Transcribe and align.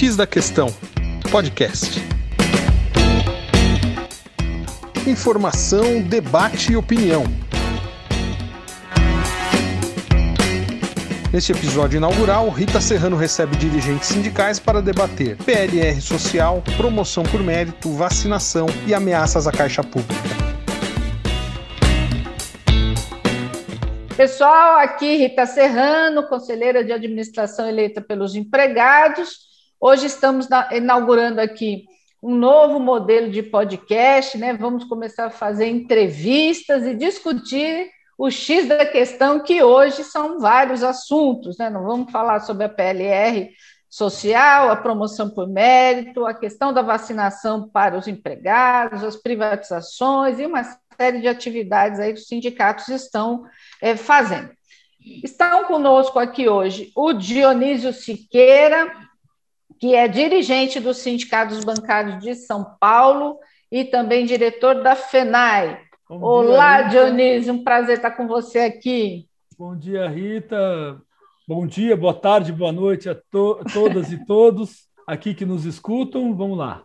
X 0.00 0.16
da 0.16 0.26
Questão, 0.26 0.68
podcast. 1.30 2.00
Informação, 5.06 6.00
debate 6.00 6.72
e 6.72 6.76
opinião. 6.76 7.24
Neste 11.30 11.52
episódio 11.52 11.98
inaugural, 11.98 12.48
Rita 12.48 12.80
Serrano 12.80 13.14
recebe 13.14 13.58
dirigentes 13.58 14.08
sindicais 14.08 14.58
para 14.58 14.80
debater 14.80 15.36
PLR 15.36 16.00
social, 16.00 16.64
promoção 16.78 17.22
por 17.22 17.42
mérito, 17.42 17.92
vacinação 17.92 18.68
e 18.86 18.94
ameaças 18.94 19.46
à 19.46 19.52
caixa 19.52 19.82
pública. 19.82 20.14
Pessoal, 24.16 24.78
aqui 24.78 25.18
Rita 25.18 25.44
Serrano, 25.44 26.26
conselheira 26.26 26.82
de 26.82 26.90
administração 26.90 27.68
eleita 27.68 28.00
pelos 28.00 28.34
empregados. 28.34 29.49
Hoje 29.82 30.04
estamos 30.04 30.46
inaugurando 30.72 31.40
aqui 31.40 31.86
um 32.22 32.34
novo 32.34 32.78
modelo 32.78 33.30
de 33.30 33.42
podcast, 33.42 34.36
né? 34.36 34.52
Vamos 34.52 34.84
começar 34.84 35.24
a 35.24 35.30
fazer 35.30 35.68
entrevistas 35.68 36.84
e 36.84 36.94
discutir 36.94 37.88
o 38.18 38.30
X 38.30 38.68
da 38.68 38.84
questão, 38.84 39.42
que 39.42 39.62
hoje 39.62 40.04
são 40.04 40.38
vários 40.38 40.84
assuntos, 40.84 41.56
né? 41.56 41.70
Não 41.70 41.82
vamos 41.82 42.12
falar 42.12 42.40
sobre 42.40 42.64
a 42.64 42.68
PLR 42.68 43.48
social, 43.88 44.70
a 44.70 44.76
promoção 44.76 45.30
por 45.30 45.48
mérito, 45.48 46.26
a 46.26 46.34
questão 46.34 46.74
da 46.74 46.82
vacinação 46.82 47.66
para 47.66 47.96
os 47.96 48.06
empregados, 48.06 49.02
as 49.02 49.16
privatizações 49.16 50.38
e 50.38 50.44
uma 50.44 50.62
série 50.94 51.22
de 51.22 51.26
atividades 51.26 51.98
aí 51.98 52.12
que 52.12 52.20
os 52.20 52.28
sindicatos 52.28 52.88
estão 52.88 53.46
é, 53.80 53.96
fazendo. 53.96 54.50
Estão 55.24 55.64
conosco 55.64 56.18
aqui 56.18 56.50
hoje 56.50 56.92
o 56.94 57.14
Dionísio 57.14 57.94
Siqueira, 57.94 59.08
que 59.80 59.94
é 59.94 60.06
dirigente 60.06 60.78
dos 60.78 60.98
sindicatos 60.98 61.64
bancários 61.64 62.22
de 62.22 62.34
São 62.34 62.76
Paulo 62.78 63.38
e 63.72 63.82
também 63.82 64.26
diretor 64.26 64.82
da 64.82 64.94
FENAI. 64.94 65.80
Bom 66.06 66.20
Olá, 66.20 66.82
dia, 66.82 67.06
Dionísio, 67.06 67.54
um 67.54 67.64
prazer 67.64 67.96
estar 67.96 68.10
com 68.10 68.28
você 68.28 68.58
aqui. 68.58 69.26
Bom 69.58 69.74
dia, 69.74 70.06
Rita. 70.06 71.00
Bom 71.48 71.66
dia, 71.66 71.96
boa 71.96 72.12
tarde, 72.12 72.52
boa 72.52 72.72
noite 72.72 73.08
a 73.08 73.14
to 73.14 73.60
todas 73.72 74.12
e 74.12 74.22
todos 74.26 74.86
aqui 75.06 75.32
que 75.32 75.46
nos 75.46 75.64
escutam. 75.64 76.36
Vamos 76.36 76.58
lá. 76.58 76.82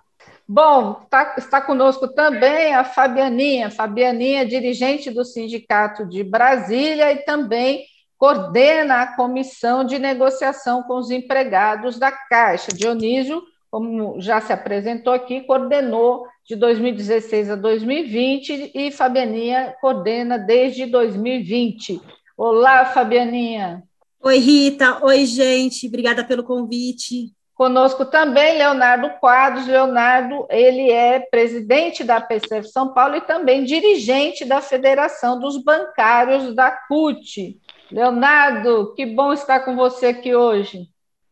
Bom, 0.48 0.94
tá, 1.10 1.36
está 1.38 1.60
conosco 1.60 2.08
também 2.08 2.74
a 2.74 2.86
Fabianinha, 2.86 3.70
Fabianinha, 3.70 4.46
dirigente 4.46 5.12
do 5.12 5.26
Sindicato 5.26 6.08
de 6.08 6.24
Brasília 6.24 7.12
e 7.12 7.18
também 7.26 7.84
coordena 8.18 9.02
a 9.02 9.16
comissão 9.16 9.84
de 9.84 10.00
negociação 10.00 10.84
com 10.84 10.98
os 10.98 11.12
empregados 11.12 12.00
da 12.00 12.12
Caixa. 12.12 12.72
Dionísio, 12.72 13.42
como 13.70 14.20
já 14.22 14.40
se 14.40 14.54
apresentou 14.54 15.14
aqui, 15.14 15.42
coordenou 15.42 16.26
de 16.48 16.56
2016 16.56 17.52
a 17.52 17.56
2020 17.56 18.72
e 18.74 18.92
Fabianinha 18.92 19.76
coordena 19.82 20.38
desde 20.38 20.86
2020. 20.86 22.00
Olá, 22.38 22.86
Fabianinha. 22.86 23.84
Oi, 24.22 24.38
Rita. 24.38 25.04
Oi, 25.04 25.26
gente. 25.26 25.88
Obrigada 25.88 26.24
pelo 26.24 26.44
convite. 26.44 27.34
Conosco 27.56 28.06
também 28.06 28.58
Leonardo 28.58 29.10
Quadros. 29.22 29.66
Leonardo, 29.66 30.46
ele 30.50 30.92
é 30.92 31.20
presidente 31.20 32.04
da 32.04 32.20
PCF 32.20 32.68
São 32.68 32.94
Paulo 32.94 33.16
e 33.16 33.22
também 33.22 33.64
dirigente 33.64 34.44
da 34.44 34.62
Federação 34.62 35.40
dos 35.40 35.64
Bancários 35.64 36.54
da 36.54 36.70
CUT. 36.70 37.58
Leonardo, 37.92 38.94
que 38.96 39.06
bom 39.06 39.34
estar 39.34 39.62
com 39.62 39.76
você 39.76 40.08
aqui 40.08 40.36
hoje. 40.36 40.88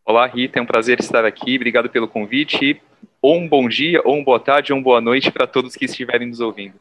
Olá, 0.05 0.27
Rita, 0.27 0.59
é 0.59 0.61
um 0.61 0.65
prazer 0.65 0.99
estar 0.99 1.25
aqui. 1.25 1.55
Obrigado 1.55 1.89
pelo 1.89 2.07
convite. 2.07 2.81
Ou 3.21 3.37
um 3.37 3.47
bom 3.47 3.67
dia, 3.67 4.01
ou 4.03 4.15
uma 4.15 4.23
boa 4.23 4.39
tarde, 4.39 4.73
ou 4.73 4.79
uma 4.79 4.83
boa 4.83 5.01
noite 5.01 5.31
para 5.31 5.47
todos 5.47 5.75
que 5.75 5.85
estiverem 5.85 6.27
nos 6.27 6.39
ouvindo. 6.39 6.75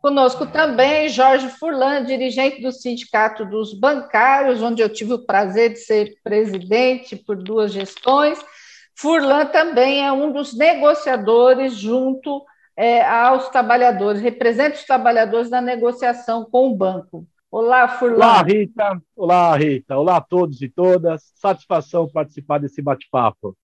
Conosco 0.00 0.46
também 0.46 1.08
Jorge 1.08 1.48
Furlan, 1.48 2.04
dirigente 2.04 2.60
do 2.60 2.70
Sindicato 2.72 3.44
dos 3.44 3.72
Bancários, 3.72 4.60
onde 4.60 4.82
eu 4.82 4.88
tive 4.88 5.14
o 5.14 5.24
prazer 5.24 5.72
de 5.72 5.78
ser 5.78 6.14
presidente 6.22 7.16
por 7.16 7.36
duas 7.36 7.72
gestões 7.72 8.38
Furlan 8.96 9.46
também 9.46 10.06
é 10.06 10.12
um 10.12 10.32
dos 10.32 10.56
negociadores 10.56 11.74
junto 11.74 12.44
é, 12.76 13.04
aos 13.04 13.48
trabalhadores, 13.48 14.22
representa 14.22 14.76
os 14.76 14.84
trabalhadores 14.84 15.50
na 15.50 15.60
negociação 15.60 16.44
com 16.44 16.68
o 16.68 16.76
banco. 16.76 17.26
Olá, 17.56 17.86
Furlan. 17.86 18.16
Olá, 18.16 18.42
Rita. 18.42 19.00
Olá, 19.14 19.56
Rita. 19.56 19.96
Olá 19.96 20.16
a 20.16 20.20
todos 20.20 20.60
e 20.60 20.68
todas. 20.68 21.30
Satisfação 21.36 22.08
participar 22.08 22.58
desse 22.58 22.82
bate-papo. 22.82 23.56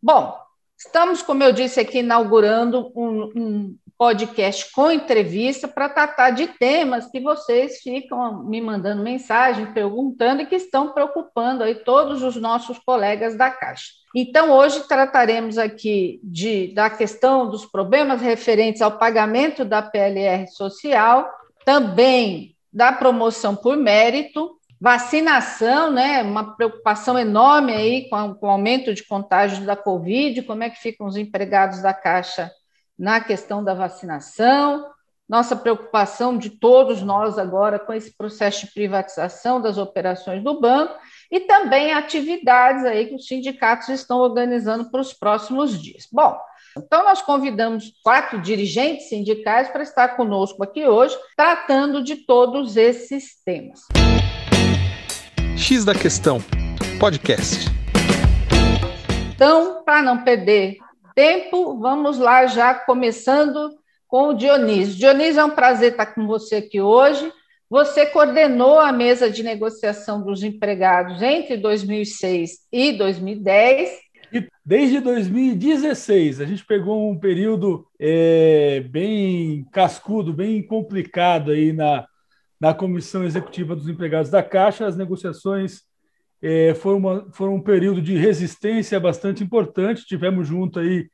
Bom, 0.00 0.47
estamos, 0.78 1.22
como 1.22 1.42
eu 1.42 1.52
disse 1.52 1.80
aqui, 1.80 1.98
inaugurando 1.98 2.92
um, 2.94 3.32
um 3.34 3.76
podcast 3.98 4.70
com 4.72 4.92
entrevista 4.92 5.66
para 5.66 5.88
tratar 5.88 6.30
de 6.30 6.46
temas 6.46 7.10
que 7.10 7.20
vocês 7.20 7.78
ficam 7.78 8.44
me 8.44 8.60
mandando 8.60 9.02
mensagem, 9.02 9.72
perguntando 9.72 10.42
e 10.42 10.46
que 10.46 10.54
estão 10.54 10.92
preocupando 10.92 11.64
aí 11.64 11.74
todos 11.74 12.22
os 12.22 12.36
nossos 12.36 12.78
colegas 12.78 13.36
da 13.36 13.50
Caixa. 13.50 13.98
Então, 14.14 14.52
hoje 14.52 14.86
trataremos 14.86 15.58
aqui 15.58 16.20
de, 16.22 16.72
da 16.74 16.88
questão 16.88 17.50
dos 17.50 17.66
problemas 17.66 18.22
referentes 18.22 18.80
ao 18.80 18.96
pagamento 18.96 19.64
da 19.64 19.82
PLR 19.82 20.46
social, 20.46 21.28
também 21.64 22.54
da 22.72 22.92
promoção 22.92 23.56
por 23.56 23.76
mérito, 23.76 24.57
vacinação, 24.80 25.90
né? 25.90 26.22
Uma 26.22 26.56
preocupação 26.56 27.18
enorme 27.18 27.72
aí 27.72 28.08
com, 28.08 28.34
com 28.34 28.46
o 28.46 28.50
aumento 28.50 28.94
de 28.94 29.04
contágios 29.04 29.64
da 29.66 29.76
Covid, 29.76 30.42
como 30.42 30.62
é 30.62 30.70
que 30.70 30.78
ficam 30.80 31.06
os 31.06 31.16
empregados 31.16 31.82
da 31.82 31.92
Caixa 31.92 32.50
na 32.98 33.20
questão 33.20 33.62
da 33.62 33.74
vacinação, 33.74 34.84
nossa 35.28 35.54
preocupação 35.54 36.38
de 36.38 36.50
todos 36.50 37.02
nós 37.02 37.38
agora 37.38 37.78
com 37.78 37.92
esse 37.92 38.16
processo 38.16 38.66
de 38.66 38.72
privatização 38.72 39.60
das 39.60 39.76
operações 39.76 40.42
do 40.42 40.58
banco 40.58 40.94
e 41.30 41.40
também 41.40 41.92
atividades 41.92 42.84
aí 42.84 43.06
que 43.06 43.14
os 43.14 43.26
sindicatos 43.26 43.88
estão 43.90 44.18
organizando 44.18 44.90
para 44.90 45.00
os 45.00 45.12
próximos 45.12 45.80
dias. 45.80 46.08
Bom, 46.10 46.36
então 46.76 47.04
nós 47.04 47.20
convidamos 47.20 47.92
quatro 48.02 48.40
dirigentes 48.40 49.10
sindicais 49.10 49.68
para 49.68 49.82
estar 49.82 50.16
conosco 50.16 50.62
aqui 50.64 50.86
hoje, 50.86 51.16
tratando 51.36 52.02
de 52.02 52.16
todos 52.24 52.76
esses 52.76 53.42
temas. 53.44 53.80
X 55.58 55.84
da 55.84 55.92
questão, 55.92 56.38
podcast. 57.00 57.66
Então, 59.34 59.82
para 59.84 60.00
não 60.02 60.22
perder 60.22 60.76
tempo, 61.16 61.76
vamos 61.80 62.16
lá 62.16 62.46
já 62.46 62.72
começando 62.72 63.72
com 64.06 64.28
o 64.28 64.34
Dionísio. 64.34 64.94
Dionísio, 64.94 65.40
é 65.40 65.44
um 65.44 65.50
prazer 65.50 65.90
estar 65.90 66.06
com 66.06 66.28
você 66.28 66.56
aqui 66.56 66.80
hoje. 66.80 67.30
Você 67.68 68.06
coordenou 68.06 68.78
a 68.78 68.92
mesa 68.92 69.28
de 69.28 69.42
negociação 69.42 70.22
dos 70.22 70.44
empregados 70.44 71.20
entre 71.20 71.56
2006 71.56 72.60
e 72.72 72.92
2010. 72.92 73.90
E 74.32 74.48
desde 74.64 75.00
2016, 75.00 76.40
a 76.40 76.46
gente 76.46 76.64
pegou 76.64 77.10
um 77.10 77.18
período 77.18 77.84
é, 77.98 78.80
bem 78.88 79.66
cascudo, 79.72 80.32
bem 80.32 80.62
complicado 80.62 81.50
aí 81.50 81.72
na, 81.72 82.06
na 82.60 82.74
Comissão 82.74 83.24
Executiva 83.24 83.74
dos 83.74 83.88
Empregados 83.88 84.30
da 84.30 84.42
Caixa. 84.42 84.86
As 84.86 84.96
negociações 84.96 85.82
é, 86.42 86.74
foi, 86.74 86.94
uma, 86.94 87.26
foi 87.32 87.48
um 87.48 87.60
período 87.60 88.00
de 88.00 88.16
resistência 88.16 88.98
bastante 88.98 89.42
importante. 89.42 90.06
Tivemos 90.06 90.48
junto 90.48 90.78
aí 90.80 91.08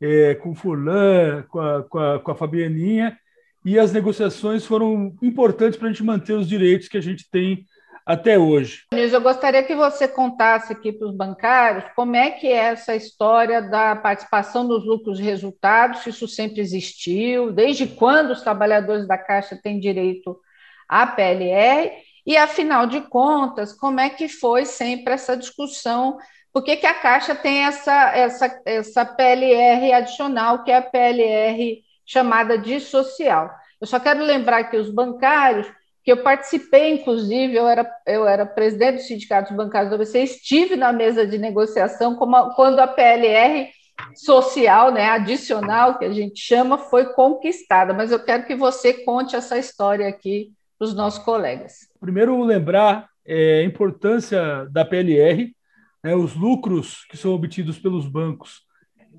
é, 0.00 0.34
com 0.34 0.54
Furlan, 0.54 1.44
com 1.48 1.60
a, 1.60 1.82
com, 1.82 1.98
a, 1.98 2.18
com 2.18 2.30
a 2.30 2.34
Fabianinha, 2.34 3.16
e 3.64 3.78
as 3.78 3.92
negociações 3.92 4.64
foram 4.64 5.14
importantes 5.20 5.78
para 5.78 5.88
a 5.88 5.92
gente 5.92 6.02
manter 6.02 6.32
os 6.32 6.48
direitos 6.48 6.88
que 6.88 6.96
a 6.96 7.02
gente 7.02 7.30
tem 7.30 7.66
até 8.06 8.38
hoje. 8.38 8.84
Eu 8.90 9.20
gostaria 9.20 9.62
que 9.62 9.76
você 9.76 10.08
contasse 10.08 10.72
aqui 10.72 10.92
para 10.92 11.06
os 11.06 11.14
bancários 11.14 11.84
como 11.94 12.16
é 12.16 12.30
que 12.30 12.46
é 12.46 12.70
essa 12.70 12.96
história 12.96 13.60
da 13.60 13.94
participação 13.94 14.66
dos 14.66 14.84
lucros 14.84 15.20
e 15.20 15.22
resultados, 15.22 16.00
se 16.00 16.10
isso 16.10 16.26
sempre 16.26 16.60
existiu, 16.60 17.52
desde 17.52 17.86
quando 17.86 18.30
os 18.30 18.40
trabalhadores 18.40 19.06
da 19.06 19.18
Caixa 19.18 19.58
têm 19.62 19.78
direito 19.78 20.40
à 20.90 21.06
PLR, 21.06 21.92
e, 22.26 22.36
afinal 22.36 22.86
de 22.86 23.00
contas, 23.00 23.72
como 23.72 24.00
é 24.00 24.10
que 24.10 24.28
foi 24.28 24.66
sempre 24.66 25.14
essa 25.14 25.36
discussão? 25.36 26.18
Por 26.52 26.62
que, 26.62 26.76
que 26.76 26.86
a 26.86 26.94
Caixa 26.94 27.34
tem 27.34 27.64
essa, 27.64 28.14
essa, 28.14 28.62
essa 28.66 29.04
PLR 29.04 29.92
adicional, 29.92 30.62
que 30.64 30.70
é 30.70 30.76
a 30.76 30.82
PLR 30.82 31.82
chamada 32.04 32.58
de 32.58 32.80
social? 32.80 33.50
Eu 33.80 33.86
só 33.86 33.98
quero 33.98 34.22
lembrar 34.22 34.64
que 34.64 34.76
os 34.76 34.90
bancários 34.90 35.66
que 36.02 36.12
eu 36.12 36.22
participei, 36.22 36.94
inclusive, 36.94 37.54
eu 37.54 37.68
era, 37.68 37.88
eu 38.06 38.26
era 38.26 38.46
presidente 38.46 38.96
do 38.96 39.02
Sindicato 39.02 39.54
Bancários 39.54 39.90
do 39.90 39.94
ABC, 39.96 40.20
estive 40.22 40.76
na 40.76 40.92
mesa 40.92 41.26
de 41.26 41.38
negociação 41.38 42.16
como, 42.16 42.54
quando 42.54 42.80
a 42.80 42.86
PLR 42.86 43.70
social, 44.14 44.90
né, 44.90 45.10
adicional, 45.10 45.98
que 45.98 46.04
a 46.04 46.12
gente 46.12 46.40
chama, 46.40 46.78
foi 46.78 47.12
conquistada. 47.12 47.92
Mas 47.92 48.10
eu 48.10 48.18
quero 48.18 48.46
que 48.46 48.54
você 48.54 48.94
conte 48.94 49.36
essa 49.36 49.58
história 49.58 50.08
aqui 50.08 50.52
para 50.80 50.86
os 50.86 50.94
nossos 50.94 51.22
colegas. 51.22 51.90
Primeiro, 52.00 52.42
lembrar 52.42 53.06
é, 53.26 53.60
a 53.60 53.64
importância 53.64 54.66
da 54.70 54.82
PLR, 54.82 55.54
né, 56.02 56.14
os 56.14 56.34
lucros 56.34 57.04
que 57.10 57.18
são 57.18 57.34
obtidos 57.34 57.78
pelos 57.78 58.08
bancos 58.08 58.62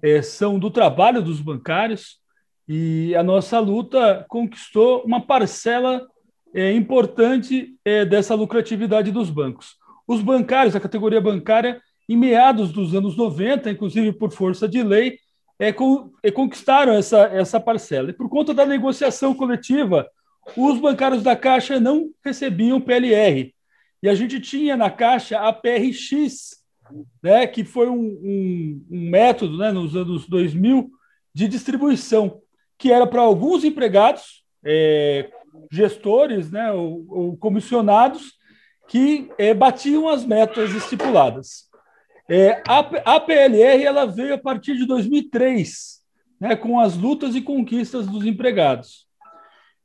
é, 0.02 0.24
são 0.24 0.58
do 0.58 0.72
trabalho 0.72 1.22
dos 1.22 1.40
bancários, 1.40 2.20
e 2.68 3.16
a 3.16 3.22
nossa 3.22 3.60
luta 3.60 4.26
conquistou 4.28 5.04
uma 5.04 5.22
parcela 5.22 6.08
é, 6.52 6.72
importante 6.72 7.76
é, 7.86 8.06
dessa 8.06 8.34
lucratividade 8.34 9.12
dos 9.12 9.30
bancos. 9.30 9.76
Os 10.08 10.20
bancários, 10.20 10.76
a 10.76 10.80
categoria 10.80 11.22
bancária, 11.22 11.80
em 12.10 12.18
meados 12.18 12.72
dos 12.72 12.96
anos 12.96 13.16
90, 13.16 13.70
inclusive 13.70 14.12
por 14.14 14.32
força 14.32 14.68
de 14.68 14.82
lei, 14.82 15.20
é, 15.60 15.70
é, 16.24 16.32
conquistaram 16.32 16.94
essa, 16.94 17.20
essa 17.26 17.60
parcela. 17.60 18.10
E 18.10 18.14
por 18.14 18.28
conta 18.30 18.52
da 18.52 18.66
negociação 18.66 19.36
coletiva, 19.36 20.10
os 20.56 20.80
bancários 20.80 21.24
da 21.24 21.36
Caixa 21.36 21.80
não 21.80 22.12
recebiam 22.24 22.82
PLR. 22.82 23.54
E 24.02 24.10
a 24.10 24.16
gente 24.16 24.40
tinha 24.40 24.76
na 24.76 24.90
Caixa 24.90 25.40
a 25.40 25.54
PRX, 25.54 26.62
né, 27.22 27.46
que 27.48 27.64
foi 27.64 27.88
um, 27.88 28.00
um, 28.00 28.86
um 28.90 29.10
método 29.10 29.58
né, 29.58 29.72
nos 29.72 29.96
anos 29.96 30.28
2000 30.28 30.90
de 31.34 31.48
distribuição, 31.48 32.42
que 32.78 32.92
era 32.92 33.06
para 33.06 33.22
alguns 33.22 33.64
empregados, 33.64 34.44
é, 34.64 35.30
gestores 35.72 36.52
né, 36.52 36.72
ou, 36.72 37.06
ou 37.08 37.38
comissionados, 37.38 38.34
que 38.88 39.32
é, 39.38 39.54
batiam 39.54 40.10
as 40.10 40.26
metas 40.26 40.74
estipuladas. 40.74 41.70
É, 42.28 42.62
a, 42.68 42.80
a 43.16 43.20
PLR 43.20 43.84
ela 43.84 44.06
veio 44.06 44.34
a 44.34 44.38
partir 44.38 44.76
de 44.76 44.86
2003, 44.86 46.02
né, 46.40 46.56
com 46.56 46.80
as 46.80 46.98
lutas 46.98 47.36
e 47.36 47.42
conquistas 47.42 48.08
dos 48.08 48.26
empregados. 48.26 49.11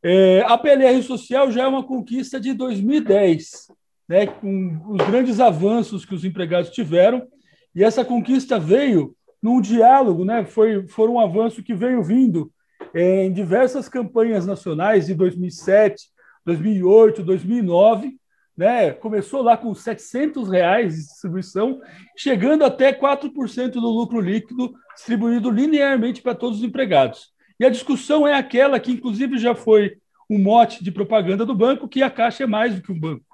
É, 0.08 0.44
a 0.46 0.56
PLR 0.56 1.02
social 1.02 1.50
já 1.50 1.64
é 1.64 1.66
uma 1.66 1.82
conquista 1.82 2.38
de 2.38 2.54
2010, 2.54 3.66
né, 4.08 4.24
com 4.24 4.80
os 4.90 5.04
grandes 5.04 5.40
avanços 5.40 6.04
que 6.04 6.14
os 6.14 6.24
empregados 6.24 6.70
tiveram, 6.70 7.26
e 7.74 7.82
essa 7.82 8.04
conquista 8.04 8.56
veio 8.56 9.16
num 9.42 9.60
diálogo, 9.60 10.24
né, 10.24 10.44
foi, 10.44 10.86
foi 10.86 11.08
um 11.08 11.18
avanço 11.18 11.60
que 11.60 11.74
veio 11.74 12.04
vindo 12.04 12.52
é, 12.94 13.24
em 13.24 13.32
diversas 13.32 13.88
campanhas 13.88 14.46
nacionais 14.46 15.06
de 15.06 15.14
2007, 15.14 16.04
2008, 16.44 17.24
2009, 17.24 18.16
né, 18.56 18.92
começou 18.92 19.42
lá 19.42 19.56
com 19.56 19.74
700 19.74 20.48
reais 20.48 20.94
de 20.94 21.00
distribuição, 21.00 21.80
chegando 22.16 22.64
até 22.64 22.92
4% 22.92 23.72
do 23.72 23.80
lucro 23.80 24.20
líquido 24.20 24.72
distribuído 24.94 25.50
linearmente 25.50 26.22
para 26.22 26.32
todos 26.32 26.58
os 26.58 26.64
empregados. 26.64 27.34
E 27.58 27.64
a 27.64 27.70
discussão 27.70 28.26
é 28.26 28.34
aquela 28.34 28.78
que, 28.78 28.92
inclusive, 28.92 29.38
já 29.38 29.54
foi 29.54 29.98
um 30.28 30.38
mote 30.38 30.82
de 30.82 30.90
propaganda 30.90 31.46
do 31.46 31.54
banco, 31.54 31.88
que 31.88 32.02
a 32.02 32.10
Caixa 32.10 32.44
é 32.44 32.46
mais 32.46 32.74
do 32.74 32.82
que 32.82 32.92
um 32.92 32.98
banco. 32.98 33.24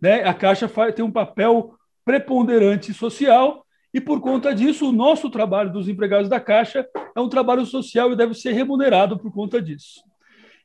Né? 0.00 0.22
A 0.22 0.32
Caixa 0.32 0.70
tem 0.92 1.04
um 1.04 1.10
papel 1.10 1.74
preponderante 2.04 2.94
social 2.94 3.66
e, 3.92 4.00
por 4.00 4.20
conta 4.20 4.54
disso, 4.54 4.88
o 4.88 4.92
nosso 4.92 5.28
trabalho 5.28 5.72
dos 5.72 5.88
empregados 5.88 6.28
da 6.28 6.40
Caixa 6.40 6.86
é 7.14 7.20
um 7.20 7.28
trabalho 7.28 7.66
social 7.66 8.12
e 8.12 8.16
deve 8.16 8.34
ser 8.34 8.52
remunerado 8.52 9.18
por 9.18 9.32
conta 9.32 9.60
disso. 9.60 10.02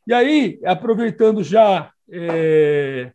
E 0.06 0.14
aí, 0.14 0.60
aproveitando 0.64 1.44
já, 1.44 1.92
é, 2.10 3.12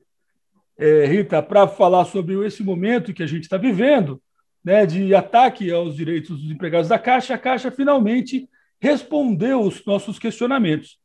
é, 0.78 1.06
Rita, 1.06 1.42
para 1.42 1.68
falar 1.68 2.04
sobre 2.06 2.34
esse 2.46 2.62
momento 2.62 3.12
que 3.12 3.22
a 3.22 3.26
gente 3.26 3.42
está 3.42 3.56
vivendo, 3.56 4.20
né, 4.64 4.84
de 4.84 5.14
ataque 5.14 5.70
aos 5.70 5.94
direitos 5.94 6.40
dos 6.40 6.50
empregados 6.50 6.88
da 6.88 6.98
Caixa, 6.98 7.34
a 7.34 7.38
Caixa 7.38 7.70
finalmente 7.70 8.48
respondeu 8.80 9.60
os 9.60 9.84
nossos 9.84 10.18
questionamentos. 10.18 10.98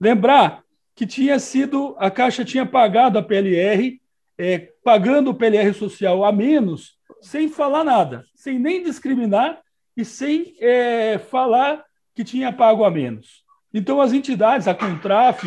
Lembrar 0.00 0.62
que 0.94 1.06
tinha 1.06 1.38
sido, 1.38 1.94
a 1.98 2.10
Caixa 2.10 2.44
tinha 2.44 2.66
pagado 2.66 3.18
a 3.18 3.22
PLR, 3.22 4.00
é, 4.36 4.68
pagando 4.84 5.30
o 5.30 5.34
PLR 5.34 5.72
social 5.72 6.24
a 6.24 6.32
menos, 6.32 6.98
sem 7.20 7.48
falar 7.48 7.84
nada, 7.84 8.24
sem 8.34 8.58
nem 8.58 8.82
discriminar 8.82 9.60
e 9.96 10.04
sem 10.04 10.54
é, 10.60 11.18
falar 11.18 11.84
que 12.14 12.24
tinha 12.24 12.52
pago 12.52 12.84
a 12.84 12.90
menos. 12.90 13.42
Então, 13.72 14.00
as 14.00 14.12
entidades, 14.12 14.68
a 14.68 14.74
Contraf, 14.74 15.44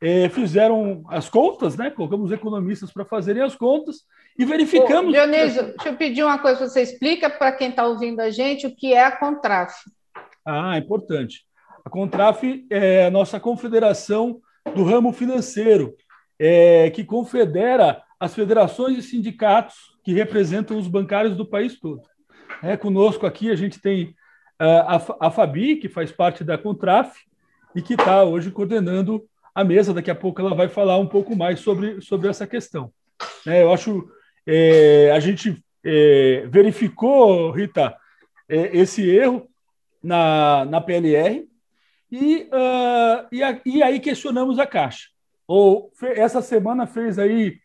é, 0.00 0.28
fizeram 0.28 1.04
as 1.08 1.28
contas, 1.28 1.76
né? 1.76 1.90
colocamos 1.90 2.32
economistas 2.32 2.92
para 2.92 3.04
fazerem 3.04 3.42
as 3.42 3.54
contas 3.54 3.98
e 4.36 4.44
verificamos. 4.44 5.10
Ô, 5.10 5.12
Dionísio, 5.12 5.62
deixa 5.62 5.88
eu 5.88 5.96
pedir 5.96 6.24
uma 6.24 6.38
coisa, 6.38 6.68
você 6.68 6.82
explica 6.82 7.30
para 7.30 7.52
quem 7.52 7.70
está 7.70 7.86
ouvindo 7.86 8.20
a 8.20 8.30
gente 8.30 8.66
o 8.66 8.74
que 8.74 8.92
é 8.92 9.04
a 9.04 9.16
Contraf. 9.16 9.72
Ah, 10.44 10.78
importante. 10.78 11.44
A 11.84 11.90
Contraf 11.90 12.64
é 12.70 13.06
a 13.06 13.10
nossa 13.10 13.40
confederação 13.40 14.40
do 14.74 14.84
ramo 14.84 15.12
financeiro, 15.12 15.94
é, 16.38 16.90
que 16.90 17.04
confedera 17.04 18.02
as 18.18 18.34
federações 18.34 18.98
e 18.98 19.02
sindicatos 19.02 19.76
que 20.04 20.12
representam 20.12 20.78
os 20.78 20.86
bancários 20.86 21.36
do 21.36 21.46
país 21.46 21.78
todo. 21.78 22.02
É, 22.62 22.76
conosco 22.76 23.26
aqui 23.26 23.50
a 23.50 23.56
gente 23.56 23.80
tem 23.80 24.14
uh, 24.60 25.18
a, 25.20 25.26
a 25.26 25.30
Fabi, 25.30 25.76
que 25.76 25.88
faz 25.88 26.12
parte 26.12 26.44
da 26.44 26.56
Contraf, 26.56 27.12
e 27.74 27.82
que 27.82 27.94
está 27.94 28.22
hoje 28.22 28.50
coordenando 28.50 29.24
a 29.54 29.64
mesa. 29.64 29.94
Daqui 29.94 30.10
a 30.10 30.14
pouco 30.14 30.40
ela 30.40 30.54
vai 30.54 30.68
falar 30.68 30.98
um 30.98 31.06
pouco 31.06 31.34
mais 31.34 31.60
sobre, 31.60 32.00
sobre 32.00 32.28
essa 32.28 32.46
questão. 32.46 32.92
É, 33.46 33.62
eu 33.62 33.72
acho 33.72 34.08
é, 34.46 35.10
a 35.12 35.20
gente 35.20 35.62
é, 35.84 36.46
verificou, 36.48 37.50
Rita, 37.50 37.96
é, 38.48 38.76
esse 38.76 39.08
erro 39.08 39.48
na, 40.02 40.64
na 40.64 40.80
PLR 40.80 41.46
e, 42.10 42.48
uh, 42.52 43.26
e, 43.32 43.42
a, 43.42 43.60
e, 43.64 43.82
aí 43.82 44.00
questionamos 44.00 44.58
a 44.58 44.66
Caixa. 44.66 45.08
Ou 45.46 45.90
essa 46.02 46.42
semana 46.42 46.86
fez 46.86 47.18
aí 47.18 47.56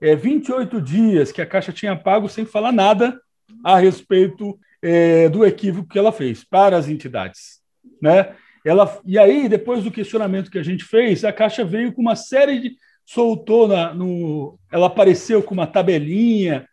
é, 0.00 0.14
28 0.14 0.80
dias 0.80 1.32
que 1.32 1.40
a 1.40 1.46
Caixa 1.46 1.72
tinha 1.72 1.96
pago 1.96 2.28
sem 2.28 2.44
falar 2.44 2.72
nada 2.72 3.18
a 3.64 3.78
respeito 3.78 4.58
é, 4.82 5.28
do 5.30 5.44
equívoco 5.44 5.88
que 5.88 5.98
ela 5.98 6.12
fez 6.12 6.44
para 6.44 6.76
as 6.76 6.88
entidades. 6.88 7.62
Né? 8.00 8.34
Ela, 8.64 8.98
e 9.04 9.18
aí, 9.18 9.48
depois 9.48 9.84
do 9.84 9.90
questionamento 9.90 10.50
que 10.50 10.58
a 10.58 10.62
gente 10.62 10.84
fez, 10.84 11.24
a 11.24 11.32
Caixa 11.32 11.64
veio 11.64 11.92
com 11.92 12.02
uma 12.02 12.16
série 12.16 12.60
de. 12.60 12.76
soltou 13.06 13.68
na, 13.68 13.94
no. 13.94 14.58
Ela 14.70 14.86
apareceu 14.86 15.42
com 15.42 15.54
uma 15.54 15.66
tabelinha, 15.66 16.68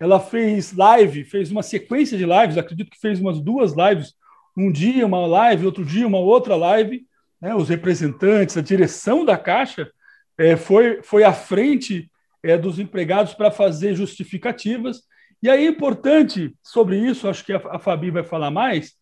ela 0.00 0.18
fez 0.18 0.72
live, 0.72 1.24
fez 1.24 1.50
uma 1.50 1.62
sequência 1.62 2.18
de 2.18 2.24
lives, 2.24 2.58
acredito 2.58 2.90
que 2.90 3.00
fez 3.00 3.20
umas 3.20 3.40
duas 3.40 3.72
lives 3.72 4.14
um 4.56 4.70
dia 4.70 5.06
uma 5.06 5.26
live, 5.26 5.66
outro 5.66 5.84
dia 5.84 6.06
uma 6.06 6.18
outra 6.18 6.56
live. 6.56 7.06
Né? 7.40 7.54
Os 7.54 7.68
representantes, 7.68 8.56
a 8.56 8.62
direção 8.62 9.24
da 9.24 9.36
Caixa 9.36 9.90
é, 10.38 10.56
foi, 10.56 11.02
foi 11.02 11.24
à 11.24 11.32
frente 11.32 12.10
é, 12.42 12.56
dos 12.56 12.78
empregados 12.78 13.34
para 13.34 13.50
fazer 13.50 13.94
justificativas. 13.94 15.02
E 15.42 15.50
aí, 15.50 15.66
importante 15.66 16.54
sobre 16.62 16.98
isso, 16.98 17.28
acho 17.28 17.44
que 17.44 17.52
a, 17.52 17.60
a 17.70 17.78
Fabi 17.78 18.10
vai 18.10 18.22
falar 18.22 18.50
mais, 18.50 18.92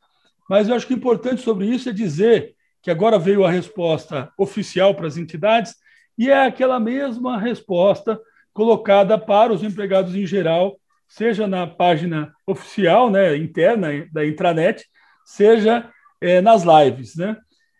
mas 0.49 0.69
eu 0.69 0.75
acho 0.75 0.87
que 0.87 0.95
importante 0.95 1.42
sobre 1.42 1.66
isso 1.66 1.88
é 1.88 1.92
dizer 1.92 2.54
que 2.83 2.90
agora 2.90 3.19
veio 3.19 3.45
a 3.45 3.50
resposta 3.50 4.33
oficial 4.38 4.95
para 4.95 5.07
as 5.07 5.16
entidades 5.16 5.75
e 6.16 6.30
é 6.30 6.47
aquela 6.47 6.80
mesma 6.80 7.38
resposta 7.38 8.21
colocada 8.52 9.19
para 9.19 9.52
os 9.52 9.62
empregados 9.62 10.14
em 10.14 10.26
geral, 10.26 10.78
seja 11.07 11.47
na 11.47 11.66
página 11.66 12.33
oficial, 12.47 13.11
né, 13.11 13.37
interna 13.37 13.88
da 14.12 14.26
intranet, 14.26 14.85
seja 15.31 15.89
é, 16.21 16.41
nas 16.41 16.65
lives, 16.65 17.15
né? 17.15 17.37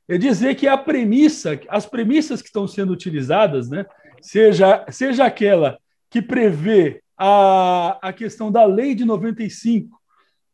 É 0.09 0.17
dizer 0.17 0.55
que 0.55 0.69
a 0.69 0.77
premissa, 0.77 1.61
as 1.69 1.85
premissas 1.85 2.41
que 2.41 2.49
estão 2.49 2.67
sendo 2.67 2.93
utilizadas, 2.93 3.69
né, 3.69 3.87
seja, 4.21 4.85
seja 4.89 5.25
aquela 5.25 5.79
que 6.09 6.23
prevê 6.23 7.03
a, 7.17 7.99
a 8.03 8.13
questão 8.13 8.51
da 8.51 8.65
lei 8.65 8.95
de 8.95 9.05
95, 9.05 10.01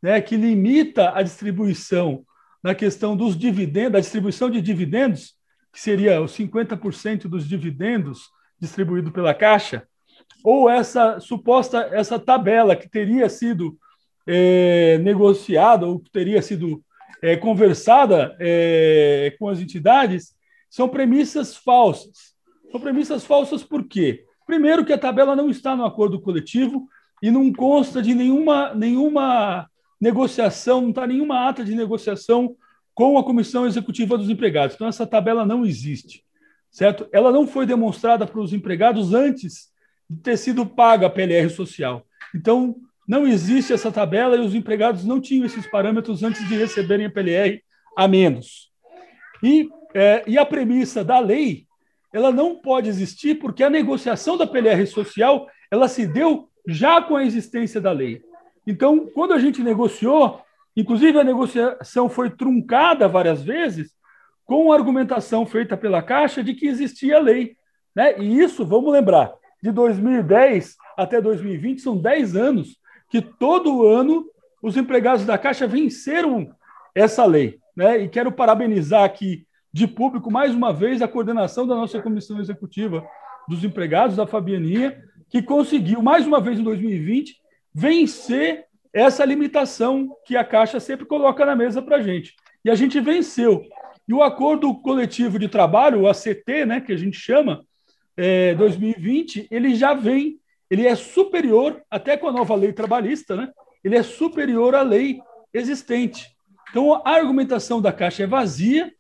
né, 0.03 0.21
que 0.21 0.37
limita 0.37 1.13
a 1.15 1.23
distribuição 1.23 2.25
na 2.63 2.75
questão 2.75 3.17
dos 3.17 3.39
dividendos, 3.39 3.93
da 3.93 4.01
distribuição 4.01 4.51
de 4.51 4.61
dividendos, 4.61 5.35
que 5.73 5.81
seria 5.81 6.21
os 6.21 6.37
50% 6.37 7.29
dos 7.29 7.49
dividendos 7.49 8.31
distribuído 8.59 9.13
pela 9.13 9.35
Caixa, 9.35 9.87
ou 10.43 10.69
essa 10.69 11.21
suposta 11.21 11.89
essa 11.93 12.19
tabela 12.19 12.75
que 12.75 12.89
teria 12.89 13.29
sido 13.29 13.79
é, 14.27 14.99
negociada 14.99 15.87
ou 15.87 16.01
que 16.01 16.11
teria 16.11 16.43
sido 16.43 16.83
é, 17.23 17.37
conversada 17.37 18.37
é, 18.39 19.35
com 19.39 19.49
as 19.49 19.61
entidades 19.61 20.35
são 20.69 20.89
premissas 20.89 21.57
falsas. 21.57 22.35
São 22.71 22.81
premissas 22.81 23.25
falsas 23.25 23.63
por 23.63 23.85
quê? 23.85 24.25
Primeiro, 24.47 24.85
que 24.85 24.93
a 24.93 24.99
tabela 24.99 25.35
não 25.35 25.49
está 25.49 25.75
no 25.75 25.85
acordo 25.85 26.21
coletivo 26.21 26.89
e 27.23 27.31
não 27.31 27.53
consta 27.53 28.03
de 28.03 28.15
nenhuma, 28.15 28.75
nenhuma 28.75 29.69
negociação, 30.01 30.81
não 30.81 30.91
está 30.91 31.07
nenhuma 31.07 31.49
ata 31.49 31.65
de 31.65 31.75
negociação 31.75 32.55
com 32.95 33.19
a 33.19 33.25
Comissão 33.25 33.67
Executiva 33.67 34.17
dos 34.17 34.31
Empregados. 34.31 34.75
Então, 34.75 34.87
essa 34.87 35.07
tabela 35.07 35.45
não 35.45 35.65
existe. 35.65 36.25
certo? 36.71 37.09
Ela 37.13 37.33
não 37.33 37.47
foi 37.47 37.67
demonstrada 37.67 38.27
para 38.27 38.41
os 38.41 38.53
empregados 38.53 39.15
antes 39.15 39.71
de 40.09 40.21
ter 40.21 40.37
sido 40.37 40.67
paga 40.67 41.07
a 41.07 41.11
PLR 41.11 41.49
social. 41.51 42.07
Então, 42.35 42.77
não 43.07 43.27
existe 43.27 43.73
essa 43.73 43.93
tabela 43.93 44.37
e 44.37 44.41
os 44.41 44.55
empregados 44.55 45.05
não 45.05 45.21
tinham 45.21 45.47
esses 45.47 45.67
parâmetros 45.67 46.23
antes 46.23 46.47
de 46.49 46.57
receberem 46.57 47.07
a 47.07 47.11
PLR 47.11 47.63
a 47.97 48.09
menos. 48.09 48.71
E, 49.43 49.69
é, 49.95 50.25
e 50.27 50.37
a 50.37 50.45
premissa 50.45 51.05
da 51.05 51.19
lei, 51.19 51.67
ela 52.13 52.33
não 52.33 52.57
pode 52.57 52.89
existir 52.89 53.37
porque 53.37 53.63
a 53.63 53.71
negociação 53.71 54.37
da 54.37 54.47
PLR 54.47 54.87
social, 54.87 55.47
ela 55.71 55.89
se 55.89 56.07
deu 56.07 56.49
já 56.67 57.01
com 57.01 57.15
a 57.15 57.25
existência 57.25 57.81
da 57.81 57.93
lei. 57.93 58.23
Então, 58.67 59.07
quando 59.15 59.33
a 59.33 59.39
gente 59.39 59.63
negociou, 59.63 60.41
inclusive 60.77 61.19
a 61.19 61.25
negociação 61.25 62.09
foi 62.09 62.31
truncada 62.31 63.07
várias 63.07 63.43
vezes, 63.43 63.95
com 64.45 64.73
a 64.73 64.77
argumentação 64.77 65.47
feita 65.47 65.77
pela 65.77 66.03
Caixa 66.03 66.43
de 66.43 66.55
que 66.55 66.67
existia 66.67 67.19
lei. 67.19 67.57
Né? 67.95 68.19
E 68.19 68.41
isso, 68.41 68.65
vamos 68.65 68.93
lembrar, 68.93 69.33
de 69.63 69.71
2010 69.71 70.77
até 70.97 71.21
2020, 71.21 71.81
são 71.81 71.97
10 71.97 72.37
anos 72.37 72.77
que 73.17 73.23
todo 73.23 73.87
ano 73.87 74.27
os 74.63 74.77
empregados 74.77 75.25
da 75.25 75.39
Caixa 75.39 75.67
venceram 75.67 76.55
essa 76.95 77.25
lei. 77.25 77.59
Né? 77.75 78.03
E 78.03 78.09
quero 78.09 78.31
parabenizar 78.31 79.05
aqui 79.05 79.47
de 79.73 79.87
público, 79.87 80.31
mais 80.31 80.55
uma 80.55 80.71
vez, 80.71 81.01
a 81.01 81.09
coordenação 81.09 81.67
da 81.67 81.75
nossa 81.75 82.01
comissão 82.03 82.39
executiva 82.41 83.07
dos 83.49 83.65
empregados, 83.65 84.17
da 84.17 84.27
Fabianinha, 84.27 85.03
que 85.31 85.43
conseguiu, 85.43 86.03
mais 86.03 86.27
uma 86.27 86.41
vez 86.41 86.59
em 86.59 86.63
2020, 86.63 87.37
vencer 87.75 88.67
essa 88.93 89.25
limitação 89.25 90.15
que 90.27 90.37
a 90.37 90.45
Caixa 90.45 90.79
sempre 90.79 91.07
coloca 91.07 91.47
na 91.47 91.57
mesa 91.57 91.81
para 91.81 91.97
a 91.97 92.03
gente. 92.03 92.35
E 92.63 92.71
a 92.71 92.75
gente 92.75 93.01
venceu. 93.01 93.63
E 94.07 94.13
o 94.13 94.23
acordo 94.23 94.75
coletivo 94.75 95.39
de 95.39 95.49
trabalho, 95.49 96.03
o 96.03 96.09
ACT, 96.09 96.67
né, 96.67 96.81
que 96.83 96.93
a 96.93 96.97
gente 96.99 97.19
chama, 97.19 97.65
é, 98.15 98.55
2020, 98.55 99.49
ele 99.51 99.75
já 99.75 99.95
vem, 99.95 100.39
ele 100.71 100.87
é 100.87 100.95
superior, 100.95 101.83
até 101.91 102.17
com 102.17 102.29
a 102.29 102.33
nova 102.33 102.55
lei 102.55 102.73
trabalhista, 102.73 103.37
né, 103.37 103.51
ele 103.83 103.97
é 103.97 104.03
superior 104.03 104.75
à 104.75 104.83
lei 104.83 105.21
existente. 105.53 106.35
Então, 106.71 107.01
a 107.05 107.11
argumentação 107.11 107.81
da 107.81 107.93
Caixa 107.93 108.25
é 108.25 108.27
vazia, 108.27 108.93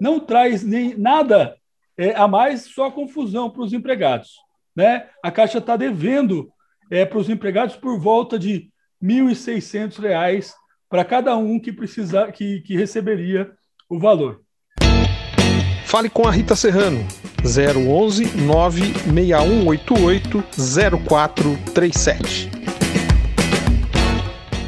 não 0.00 0.18
traz 0.18 0.62
nem 0.62 0.96
nada 0.96 1.56
é, 1.96 2.14
a 2.14 2.26
mais, 2.26 2.62
só 2.64 2.90
confusão 2.90 3.48
para 3.48 3.62
os 3.62 3.72
empregados. 3.72 4.32
Né? 4.74 5.08
A 5.22 5.30
Caixa 5.30 5.58
está 5.58 5.76
devendo 5.76 6.52
é, 6.90 7.04
para 7.04 7.18
os 7.18 7.28
empregados 7.30 7.76
por 7.76 7.98
volta 7.98 8.38
de 8.38 8.70
R$ 9.00 9.08
1.600 9.08 10.52
para 10.88 11.04
cada 11.04 11.36
um 11.36 11.58
que, 11.58 11.72
precisar, 11.72 12.32
que, 12.32 12.60
que 12.60 12.76
receberia 12.76 13.52
o 13.88 13.98
valor. 13.98 14.42
Fale 15.92 16.08
com 16.08 16.26
a 16.26 16.30
Rita 16.30 16.56
Serrano, 16.56 17.06
011 17.44 18.24
96188 18.46 20.42
0437. 21.06 22.50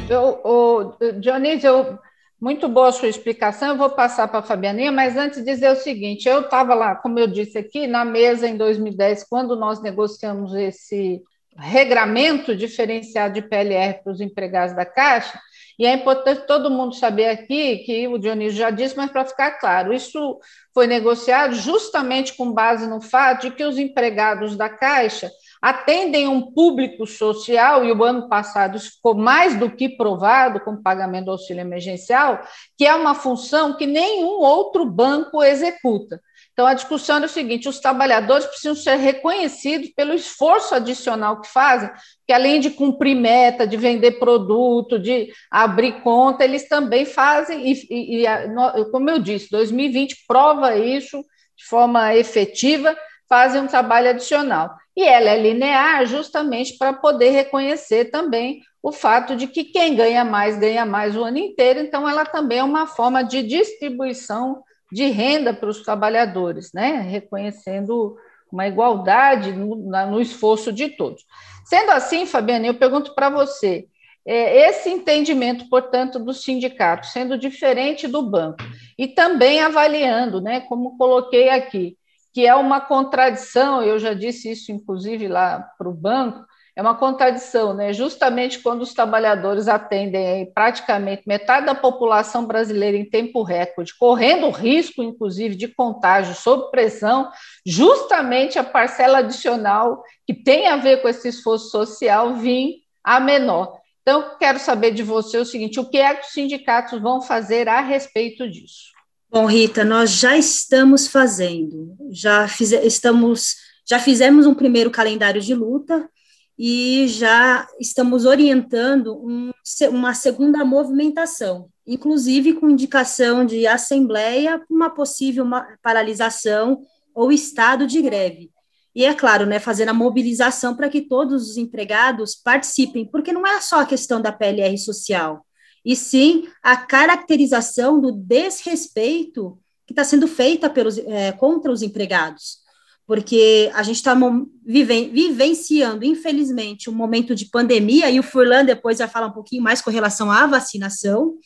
Eu, 0.07 0.39
o, 0.43 0.93
Dionísio, 1.19 1.67
eu, 1.67 1.97
muito 2.39 2.69
boa 2.69 2.89
a 2.89 2.91
sua 2.91 3.07
explicação, 3.07 3.69
eu 3.69 3.75
vou 3.75 3.89
passar 3.89 4.27
para 4.27 4.37
a 4.37 4.43
Fabianinha, 4.43 4.91
mas 4.91 5.17
antes 5.17 5.43
dizer 5.43 5.71
o 5.71 5.75
seguinte, 5.75 6.29
eu 6.29 6.41
estava 6.41 6.75
lá, 6.75 6.93
como 6.93 7.17
eu 7.17 7.25
disse 7.25 7.57
aqui, 7.57 7.87
na 7.87 8.05
mesa 8.05 8.47
em 8.47 8.55
2010, 8.55 9.23
quando 9.27 9.55
nós 9.55 9.81
negociamos 9.81 10.53
esse 10.53 11.23
regramento 11.57 12.55
diferenciado 12.55 13.33
de 13.33 13.41
PLR 13.41 13.95
para 14.03 14.13
os 14.13 14.21
empregados 14.21 14.75
da 14.75 14.85
Caixa, 14.85 15.39
e 15.77 15.85
é 15.85 15.93
importante 15.93 16.47
todo 16.47 16.69
mundo 16.69 16.95
saber 16.95 17.27
aqui, 17.27 17.79
que 17.79 18.07
o 18.07 18.17
Dionísio 18.17 18.57
já 18.57 18.69
disse, 18.69 18.95
mas 18.95 19.11
para 19.11 19.25
ficar 19.25 19.51
claro, 19.59 19.93
isso 19.93 20.39
foi 20.73 20.87
negociado 20.87 21.53
justamente 21.55 22.33
com 22.35 22.51
base 22.51 22.87
no 22.87 23.01
fato 23.01 23.43
de 23.43 23.51
que 23.51 23.63
os 23.63 23.77
empregados 23.77 24.55
da 24.55 24.69
Caixa 24.69 25.29
atendem 25.61 26.27
um 26.27 26.51
público 26.51 27.07
social, 27.07 27.83
e 27.83 27.91
o 27.91 28.03
ano 28.03 28.29
passado 28.29 28.77
isso 28.77 28.91
ficou 28.91 29.15
mais 29.15 29.55
do 29.55 29.69
que 29.69 29.89
provado 29.89 30.59
com 30.59 30.71
o 30.71 30.83
pagamento 30.83 31.25
do 31.25 31.31
auxílio 31.31 31.61
emergencial, 31.61 32.41
que 32.77 32.85
é 32.85 32.93
uma 32.93 33.15
função 33.15 33.75
que 33.75 33.87
nenhum 33.87 34.39
outro 34.39 34.85
banco 34.85 35.41
executa. 35.41 36.21
Então, 36.55 36.65
a 36.65 36.73
discussão 36.73 37.17
é 37.17 37.25
o 37.25 37.29
seguinte: 37.29 37.67
os 37.67 37.79
trabalhadores 37.79 38.45
precisam 38.45 38.75
ser 38.75 38.95
reconhecidos 38.95 39.89
pelo 39.89 40.13
esforço 40.13 40.73
adicional 40.73 41.41
que 41.41 41.49
fazem, 41.49 41.91
que 42.25 42.31
além 42.31 42.61
de 42.61 42.69
cumprir 42.69 43.13
meta, 43.13 43.67
de 43.67 43.75
vender 43.75 44.19
produto, 44.19 44.97
de 44.97 45.33
abrir 45.51 46.01
conta, 46.01 46.45
eles 46.45 46.67
também 46.69 47.03
fazem, 47.05 47.69
e, 47.69 47.73
e, 47.89 48.25
e 48.25 48.85
como 48.89 49.09
eu 49.09 49.19
disse, 49.19 49.51
2020 49.51 50.23
prova 50.25 50.77
isso 50.77 51.21
de 51.57 51.65
forma 51.65 52.15
efetiva, 52.15 52.97
fazem 53.27 53.61
um 53.61 53.67
trabalho 53.67 54.09
adicional. 54.09 54.73
E 54.95 55.03
ela 55.03 55.29
é 55.29 55.41
linear 55.41 56.05
justamente 56.05 56.77
para 56.77 56.93
poder 56.93 57.31
reconhecer 57.31 58.05
também 58.05 58.61
o 58.81 58.93
fato 58.93 59.35
de 59.35 59.47
que 59.47 59.65
quem 59.65 59.93
ganha 59.93 60.23
mais, 60.23 60.57
ganha 60.57 60.85
mais 60.85 61.17
o 61.17 61.23
ano 61.23 61.37
inteiro, 61.37 61.79
então 61.79 62.07
ela 62.07 62.25
também 62.25 62.59
é 62.59 62.63
uma 62.63 62.87
forma 62.87 63.23
de 63.23 63.43
distribuição 63.43 64.63
de 64.91 65.05
renda 65.07 65.53
para 65.53 65.69
os 65.69 65.81
trabalhadores, 65.81 66.71
né? 66.73 67.01
reconhecendo 67.01 68.15
uma 68.51 68.67
igualdade 68.67 69.51
no, 69.51 69.75
no, 69.75 70.21
esforço 70.21 70.71
de 70.71 70.89
todos. 70.89 71.23
Sendo 71.65 71.91
assim, 71.91 72.25
Fabiana, 72.25 72.67
eu 72.67 72.75
pergunto 72.75 73.13
para 73.15 73.29
você, 73.29 73.87
é, 74.25 74.69
esse 74.69 74.89
entendimento, 74.89 75.67
portanto, 75.69 76.19
do 76.19 76.33
sindicato, 76.33 77.07
sendo 77.07 77.37
diferente 77.37 78.07
do 78.07 78.21
banco, 78.21 78.63
e 78.97 79.07
também 79.07 79.61
avaliando, 79.61 80.39
né, 80.41 80.61
como 80.61 80.97
coloquei 80.97 81.49
aqui, 81.49 81.97
que 82.33 82.45
é 82.45 82.55
uma 82.55 82.81
contradição, 82.81 83.81
eu 83.81 83.97
já 83.97 84.13
disse 84.13 84.51
isso, 84.51 84.71
inclusive, 84.71 85.27
lá 85.27 85.59
para 85.77 85.89
o 85.89 85.93
banco, 85.93 86.45
é 86.75 86.81
uma 86.81 86.95
contradição, 86.95 87.73
né? 87.73 87.93
Justamente 87.93 88.59
quando 88.59 88.81
os 88.81 88.93
trabalhadores 88.93 89.69
atendem 89.69 90.51
praticamente 90.53 91.23
metade 91.25 91.65
da 91.65 91.73
população 91.73 92.45
brasileira 92.45 92.97
em 92.97 93.09
tempo 93.09 93.43
recorde, 93.43 93.95
correndo 93.97 94.49
risco, 94.49 95.01
inclusive, 95.01 95.55
de 95.55 95.69
contágio 95.69 96.35
sob 96.35 96.69
pressão, 96.71 97.29
justamente 97.65 98.59
a 98.59 98.63
parcela 98.63 99.19
adicional 99.19 100.03
que 100.27 100.33
tem 100.33 100.67
a 100.67 100.75
ver 100.75 101.01
com 101.01 101.07
esse 101.07 101.29
esforço 101.29 101.69
social 101.69 102.35
vir 102.35 102.81
a 103.01 103.21
menor. 103.21 103.79
Então, 104.01 104.35
quero 104.37 104.59
saber 104.59 104.91
de 104.91 105.01
você 105.01 105.37
o 105.37 105.45
seguinte: 105.45 105.79
o 105.79 105.89
que 105.89 105.97
é 105.97 106.13
que 106.13 106.25
os 106.25 106.33
sindicatos 106.33 107.01
vão 107.01 107.21
fazer 107.21 107.69
a 107.69 107.79
respeito 107.79 108.49
disso? 108.49 108.93
Bom, 109.29 109.45
Rita, 109.45 109.85
nós 109.85 110.11
já 110.11 110.37
estamos 110.37 111.07
fazendo, 111.07 111.95
já 112.11 112.47
fiz, 112.49 112.71
estamos, 112.71 113.55
já 113.87 113.97
fizemos 113.97 114.45
um 114.45 114.53
primeiro 114.53 114.91
calendário 114.91 115.41
de 115.41 115.53
luta 115.53 116.09
e 116.57 117.07
já 117.07 117.67
estamos 117.79 118.25
orientando 118.25 119.15
um, 119.17 119.51
uma 119.89 120.13
segunda 120.13 120.63
movimentação, 120.63 121.69
inclusive 121.85 122.53
com 122.53 122.69
indicação 122.69 123.45
de 123.45 123.67
assembleia 123.67 124.61
uma 124.69 124.89
possível 124.89 125.45
paralisação 125.81 126.81
ou 127.13 127.31
estado 127.31 127.85
de 127.85 128.01
greve. 128.01 128.51
E 128.95 129.03
é 129.03 129.13
claro, 129.13 129.45
né, 129.45 129.59
fazendo 129.59 129.89
a 129.89 129.93
mobilização 129.93 130.75
para 130.75 130.89
que 130.89 131.01
todos 131.01 131.49
os 131.49 131.57
empregados 131.57 132.33
participem, 132.33 133.05
porque 133.05 133.33
não 133.33 133.45
é 133.45 133.59
só 133.59 133.81
a 133.81 133.85
questão 133.85 134.21
da 134.21 134.31
PLR 134.31 134.77
social, 134.77 135.45
e 135.83 135.95
sim 135.95 136.47
a 136.63 136.77
caracterização 136.77 137.99
do 137.99 138.13
desrespeito 138.13 139.59
que 139.85 139.91
está 139.91 140.03
sendo 140.03 140.27
feita 140.27 140.69
pelos, 140.69 140.97
é, 140.97 141.33
contra 141.33 141.71
os 141.71 141.81
empregados 141.81 142.64
porque 143.07 143.69
a 143.73 143.83
gente 143.83 143.97
está 143.97 144.17
viven 144.65 145.11
vivenciando, 145.11 146.03
infelizmente, 146.03 146.89
um 146.89 146.93
momento 146.93 147.35
de 147.35 147.45
pandemia, 147.45 148.09
e 148.09 148.19
o 148.19 148.23
Furlan 148.23 148.65
depois 148.65 148.97
vai 148.97 149.07
falar 149.07 149.27
um 149.27 149.33
pouquinho 149.33 149.61
mais 149.61 149.81
com 149.81 149.91
relação 149.91 150.31
à 150.31 150.47
vacinação. 150.47 151.37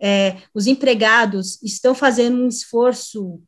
É, 0.00 0.38
os 0.54 0.66
empregados 0.66 1.62
estão 1.62 1.94
fazendo 1.94 2.38
um 2.38 2.48
esforço 2.48 3.40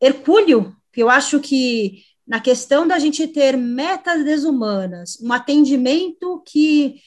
hercúleo, 0.00 0.74
que 0.92 1.02
eu 1.02 1.10
acho 1.10 1.40
que 1.40 2.02
na 2.26 2.40
questão 2.40 2.86
da 2.86 2.98
gente 2.98 3.26
ter 3.26 3.56
metas 3.56 4.24
desumanas, 4.24 5.18
um 5.20 5.32
atendimento 5.32 6.42
que 6.46 7.00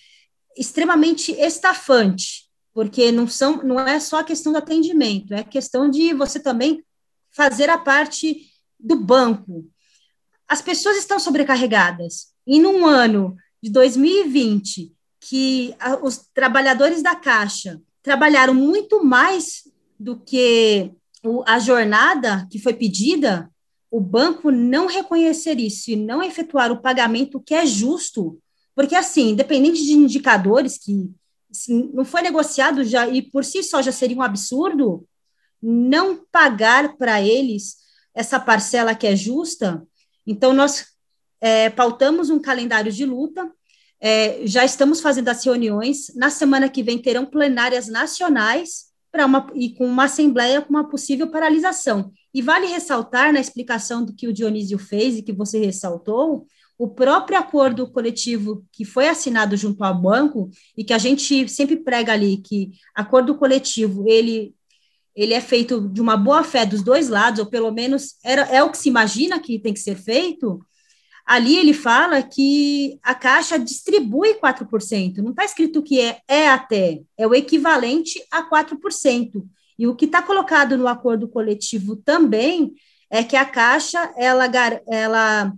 extremamente 0.57 1.31
estafante, 1.31 2.45
porque 2.73 3.11
não 3.11 3.27
são, 3.27 3.63
não 3.63 3.79
é 3.79 3.99
só 3.99 4.19
a 4.19 4.23
questão 4.23 4.51
do 4.51 4.57
atendimento, 4.57 5.33
é 5.33 5.39
a 5.39 5.43
questão 5.43 5.89
de 5.89 6.13
você 6.13 6.39
também 6.39 6.83
fazer 7.31 7.69
a 7.69 7.77
parte 7.77 8.47
do 8.79 8.95
banco, 8.95 9.65
as 10.47 10.61
pessoas 10.61 10.97
estão 10.97 11.19
sobrecarregadas. 11.19 12.33
E 12.45 12.59
num 12.59 12.85
ano 12.85 13.35
de 13.61 13.71
2020, 13.71 14.93
que 15.19 15.75
a, 15.79 15.95
os 15.95 16.17
trabalhadores 16.33 17.01
da 17.01 17.15
Caixa 17.15 17.81
trabalharam 18.03 18.53
muito 18.53 19.03
mais 19.03 19.63
do 19.99 20.17
que 20.17 20.91
o, 21.23 21.43
a 21.47 21.57
jornada 21.57 22.47
que 22.51 22.59
foi 22.59 22.73
pedida, 22.73 23.49
o 23.89 23.99
banco 23.99 24.51
não 24.51 24.87
reconhecer 24.87 25.59
isso 25.59 25.91
e 25.91 25.95
não 25.95 26.21
efetuar 26.21 26.71
o 26.71 26.81
pagamento 26.81 27.39
que 27.39 27.55
é 27.55 27.65
justo, 27.65 28.39
porque 28.75 28.95
assim, 28.95 29.29
independente 29.29 29.83
de 29.83 29.93
indicadores 29.93 30.77
que 30.77 31.09
assim, 31.49 31.89
não 31.93 32.03
foi 32.03 32.21
negociado 32.21 32.83
já 32.83 33.07
e 33.07 33.21
por 33.21 33.43
si 33.43 33.63
só 33.63 33.81
já 33.81 33.91
seria 33.91 34.17
um 34.17 34.21
absurdo 34.21 35.07
não 35.61 36.23
pagar 36.31 36.95
para 36.97 37.21
eles 37.21 37.77
essa 38.13 38.39
parcela 38.39 38.93
que 38.93 39.07
é 39.07 39.15
justa. 39.15 39.85
Então, 40.25 40.53
nós 40.53 40.85
é, 41.41 41.69
pautamos 41.69 42.29
um 42.29 42.39
calendário 42.39 42.91
de 42.91 43.05
luta, 43.05 43.51
é, 43.99 44.45
já 44.45 44.65
estamos 44.65 45.01
fazendo 45.01 45.29
as 45.29 45.43
reuniões. 45.43 46.13
Na 46.15 46.29
semana 46.29 46.69
que 46.69 46.83
vem 46.83 46.97
terão 46.97 47.25
plenárias 47.25 47.87
nacionais 47.87 48.85
para 49.11 49.25
uma 49.25 49.47
e 49.55 49.69
com 49.69 49.85
uma 49.85 50.05
assembleia 50.05 50.61
com 50.61 50.69
uma 50.69 50.89
possível 50.89 51.29
paralisação. 51.29 52.11
E 52.33 52.41
vale 52.41 52.67
ressaltar 52.67 53.31
na 53.31 53.39
explicação 53.39 54.03
do 54.03 54.13
que 54.13 54.27
o 54.27 54.33
Dionísio 54.33 54.77
fez 54.77 55.17
e 55.17 55.21
que 55.21 55.31
você 55.31 55.57
ressaltou, 55.57 56.45
o 56.77 56.89
próprio 56.89 57.37
acordo 57.37 57.89
coletivo 57.89 58.65
que 58.71 58.83
foi 58.83 59.07
assinado 59.07 59.55
junto 59.55 59.83
ao 59.83 59.99
banco 59.99 60.49
e 60.75 60.83
que 60.83 60.93
a 60.93 60.97
gente 60.97 61.47
sempre 61.47 61.77
prega 61.77 62.11
ali 62.11 62.37
que 62.37 62.71
acordo 62.93 63.35
coletivo 63.35 64.05
ele 64.07 64.53
ele 65.15 65.33
é 65.33 65.41
feito 65.41 65.87
de 65.89 66.01
uma 66.01 66.17
boa 66.17 66.43
fé 66.43 66.65
dos 66.65 66.83
dois 66.83 67.09
lados 67.09 67.39
ou 67.39 67.45
pelo 67.45 67.71
menos 67.71 68.15
era, 68.23 68.41
é 68.43 68.61
o 68.61 68.69
que 68.69 68.77
se 68.77 68.89
imagina 68.89 69.39
que 69.39 69.59
tem 69.59 69.73
que 69.73 69.79
ser 69.79 69.95
feito 69.95 70.59
ali 71.25 71.57
ele 71.57 71.73
fala 71.73 72.21
que 72.21 72.99
a 73.01 73.15
Caixa 73.15 73.57
distribui 73.57 74.35
4%, 74.35 75.17
não 75.17 75.31
está 75.31 75.43
escrito 75.43 75.81
que 75.81 75.99
é, 75.99 76.19
é 76.27 76.47
até, 76.47 77.01
é 77.17 77.25
o 77.25 77.33
equivalente 77.33 78.23
a 78.29 78.47
4%. 78.47 79.43
E 79.77 79.87
o 79.87 79.95
que 79.95 80.05
está 80.05 80.21
colocado 80.21 80.77
no 80.77 80.87
acordo 80.87 81.27
coletivo 81.27 81.95
também 81.95 82.73
é 83.09 83.23
que 83.23 83.35
a 83.35 83.43
Caixa, 83.43 84.13
ela, 84.15 84.45
ela 84.87 85.53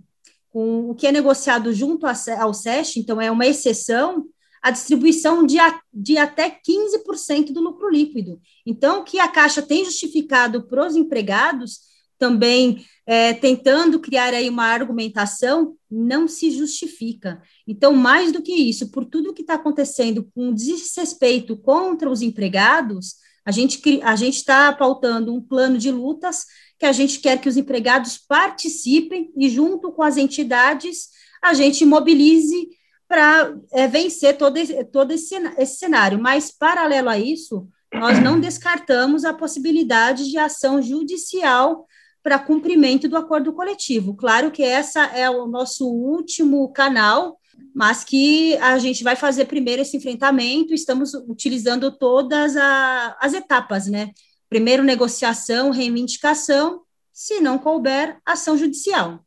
com 0.50 0.90
o 0.90 0.94
que 0.94 1.06
é 1.06 1.12
negociado 1.12 1.72
junto 1.72 2.06
ao 2.06 2.54
SESC, 2.54 2.98
então 2.98 3.20
é 3.20 3.30
uma 3.30 3.46
exceção, 3.46 4.24
a 4.68 4.70
distribuição 4.70 5.44
de, 5.44 5.58
a, 5.58 5.80
de 5.92 6.18
até 6.18 6.50
15% 6.50 7.52
do 7.52 7.60
lucro 7.60 7.90
líquido. 7.90 8.38
Então, 8.66 9.02
que 9.02 9.18
a 9.18 9.26
Caixa 9.26 9.62
tem 9.62 9.84
justificado 9.84 10.66
para 10.68 10.86
os 10.86 10.94
empregados 10.94 11.88
também 12.18 12.84
é, 13.06 13.32
tentando 13.32 14.00
criar 14.00 14.34
aí 14.34 14.50
uma 14.50 14.66
argumentação, 14.66 15.76
não 15.90 16.28
se 16.28 16.50
justifica. 16.50 17.40
Então, 17.66 17.94
mais 17.94 18.32
do 18.32 18.42
que 18.42 18.52
isso, 18.52 18.90
por 18.90 19.04
tudo 19.04 19.32
que 19.32 19.42
está 19.42 19.54
acontecendo 19.54 20.28
com 20.34 20.52
desrespeito 20.52 21.56
contra 21.56 22.10
os 22.10 22.20
empregados, 22.20 23.14
a 23.46 23.50
gente 23.50 23.80
a 24.02 24.14
gente 24.14 24.36
está 24.36 24.70
pautando 24.74 25.32
um 25.32 25.40
plano 25.40 25.78
de 25.78 25.90
lutas 25.90 26.44
que 26.78 26.84
a 26.84 26.92
gente 26.92 27.18
quer 27.20 27.40
que 27.40 27.48
os 27.48 27.56
empregados 27.56 28.18
participem 28.18 29.32
e 29.34 29.48
junto 29.48 29.90
com 29.90 30.02
as 30.02 30.18
entidades 30.18 31.08
a 31.42 31.54
gente 31.54 31.86
mobilize 31.86 32.68
para 33.08 33.54
é, 33.72 33.88
vencer 33.88 34.36
todo, 34.36 34.58
esse, 34.58 34.84
todo 34.84 35.12
esse, 35.12 35.34
esse 35.56 35.78
cenário. 35.78 36.20
Mas, 36.20 36.50
paralelo 36.50 37.08
a 37.08 37.18
isso, 37.18 37.66
nós 37.92 38.22
não 38.22 38.38
descartamos 38.38 39.24
a 39.24 39.32
possibilidade 39.32 40.30
de 40.30 40.36
ação 40.36 40.82
judicial 40.82 41.86
para 42.22 42.38
cumprimento 42.38 43.08
do 43.08 43.16
acordo 43.16 43.52
coletivo. 43.52 44.14
Claro 44.14 44.50
que 44.50 44.62
essa 44.62 45.04
é 45.06 45.30
o 45.30 45.46
nosso 45.46 45.88
último 45.88 46.70
canal, 46.72 47.38
mas 47.74 48.04
que 48.04 48.56
a 48.58 48.78
gente 48.78 49.02
vai 49.02 49.16
fazer 49.16 49.46
primeiro 49.46 49.80
esse 49.80 49.96
enfrentamento, 49.96 50.74
estamos 50.74 51.14
utilizando 51.14 51.90
todas 51.90 52.56
a, 52.56 53.16
as 53.20 53.32
etapas, 53.32 53.86
né? 53.86 54.10
Primeiro, 54.48 54.82
negociação, 54.82 55.70
reivindicação, 55.70 56.82
se 57.12 57.40
não 57.40 57.58
couber, 57.58 58.18
ação 58.24 58.56
judicial. 58.56 59.20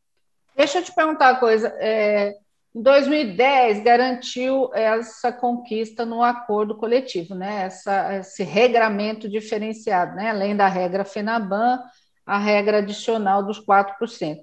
Deixa 0.56 0.78
eu 0.78 0.84
te 0.84 0.94
perguntar 0.94 1.32
uma 1.32 1.40
coisa. 1.40 1.74
É, 1.78 2.36
em 2.74 2.80
2010, 2.82 3.82
garantiu 3.82 4.70
essa 4.72 5.30
conquista 5.30 6.06
no 6.06 6.22
acordo 6.22 6.74
coletivo, 6.74 7.34
né? 7.34 7.64
Essa, 7.64 8.16
esse 8.16 8.42
regramento 8.42 9.28
diferenciado, 9.28 10.16
né? 10.16 10.30
além 10.30 10.56
da 10.56 10.66
regra 10.68 11.04
FENABAN, 11.04 11.78
a 12.24 12.38
regra 12.38 12.78
adicional 12.78 13.42
dos 13.42 13.60
4%. 13.64 14.38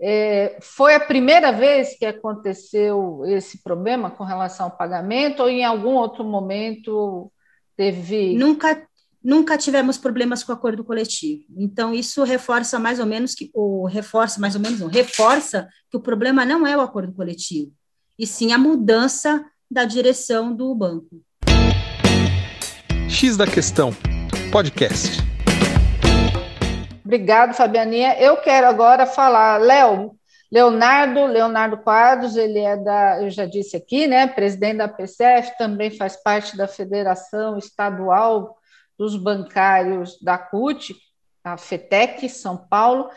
É, 0.00 0.56
foi 0.60 0.94
a 0.94 1.00
primeira 1.00 1.50
vez 1.52 1.96
que 1.96 2.04
aconteceu 2.04 3.22
esse 3.26 3.62
problema 3.62 4.10
com 4.10 4.24
relação 4.24 4.66
ao 4.66 4.76
pagamento 4.76 5.42
ou 5.42 5.48
em 5.48 5.64
algum 5.64 5.94
outro 5.94 6.24
momento 6.24 7.30
teve. 7.76 8.34
Nunca, 8.36 8.86
nunca 9.24 9.56
tivemos 9.56 9.96
problemas 9.96 10.44
com 10.44 10.52
o 10.52 10.54
acordo 10.54 10.84
coletivo. 10.84 11.44
Então, 11.56 11.94
isso 11.94 12.22
reforça 12.22 12.78
mais 12.78 13.00
ou 13.00 13.06
menos 13.06 13.34
que, 13.34 13.50
ou 13.54 13.86
reforça 13.86 14.38
mais 14.38 14.54
ou 14.54 14.60
menos, 14.60 14.78
não, 14.78 14.88
reforça 14.88 15.66
que 15.90 15.96
o 15.96 16.00
problema 16.00 16.44
não 16.44 16.66
é 16.66 16.76
o 16.76 16.82
acordo 16.82 17.14
coletivo, 17.14 17.72
e 18.18 18.26
sim 18.26 18.52
a 18.52 18.58
mudança 18.58 19.42
da 19.70 19.86
direção 19.86 20.54
do 20.54 20.74
banco. 20.74 21.22
X 23.08 23.38
da 23.38 23.46
questão, 23.46 23.92
podcast. 24.52 25.22
Obrigado, 27.02 27.54
Fabianinha. 27.54 28.18
Eu 28.18 28.36
quero 28.38 28.66
agora 28.66 29.06
falar, 29.06 29.58
Léo, 29.58 30.16
Leonardo, 30.52 31.26
Leonardo 31.26 31.78
Quadros, 31.78 32.36
ele 32.36 32.58
é 32.58 32.76
da, 32.76 33.22
eu 33.22 33.30
já 33.30 33.46
disse 33.46 33.76
aqui, 33.76 34.06
né, 34.06 34.26
presidente 34.26 34.78
da 34.78 34.88
PCF, 34.88 35.56
também 35.56 35.90
faz 35.90 36.16
parte 36.22 36.56
da 36.56 36.68
Federação 36.68 37.56
Estadual 37.56 38.56
dos 38.98 39.16
Bancários 39.16 40.18
da 40.20 40.38
CUT, 40.38 40.94
a 41.42 41.56
FETEC, 41.56 42.28
São 42.28 42.56
Paulo. 42.56 43.08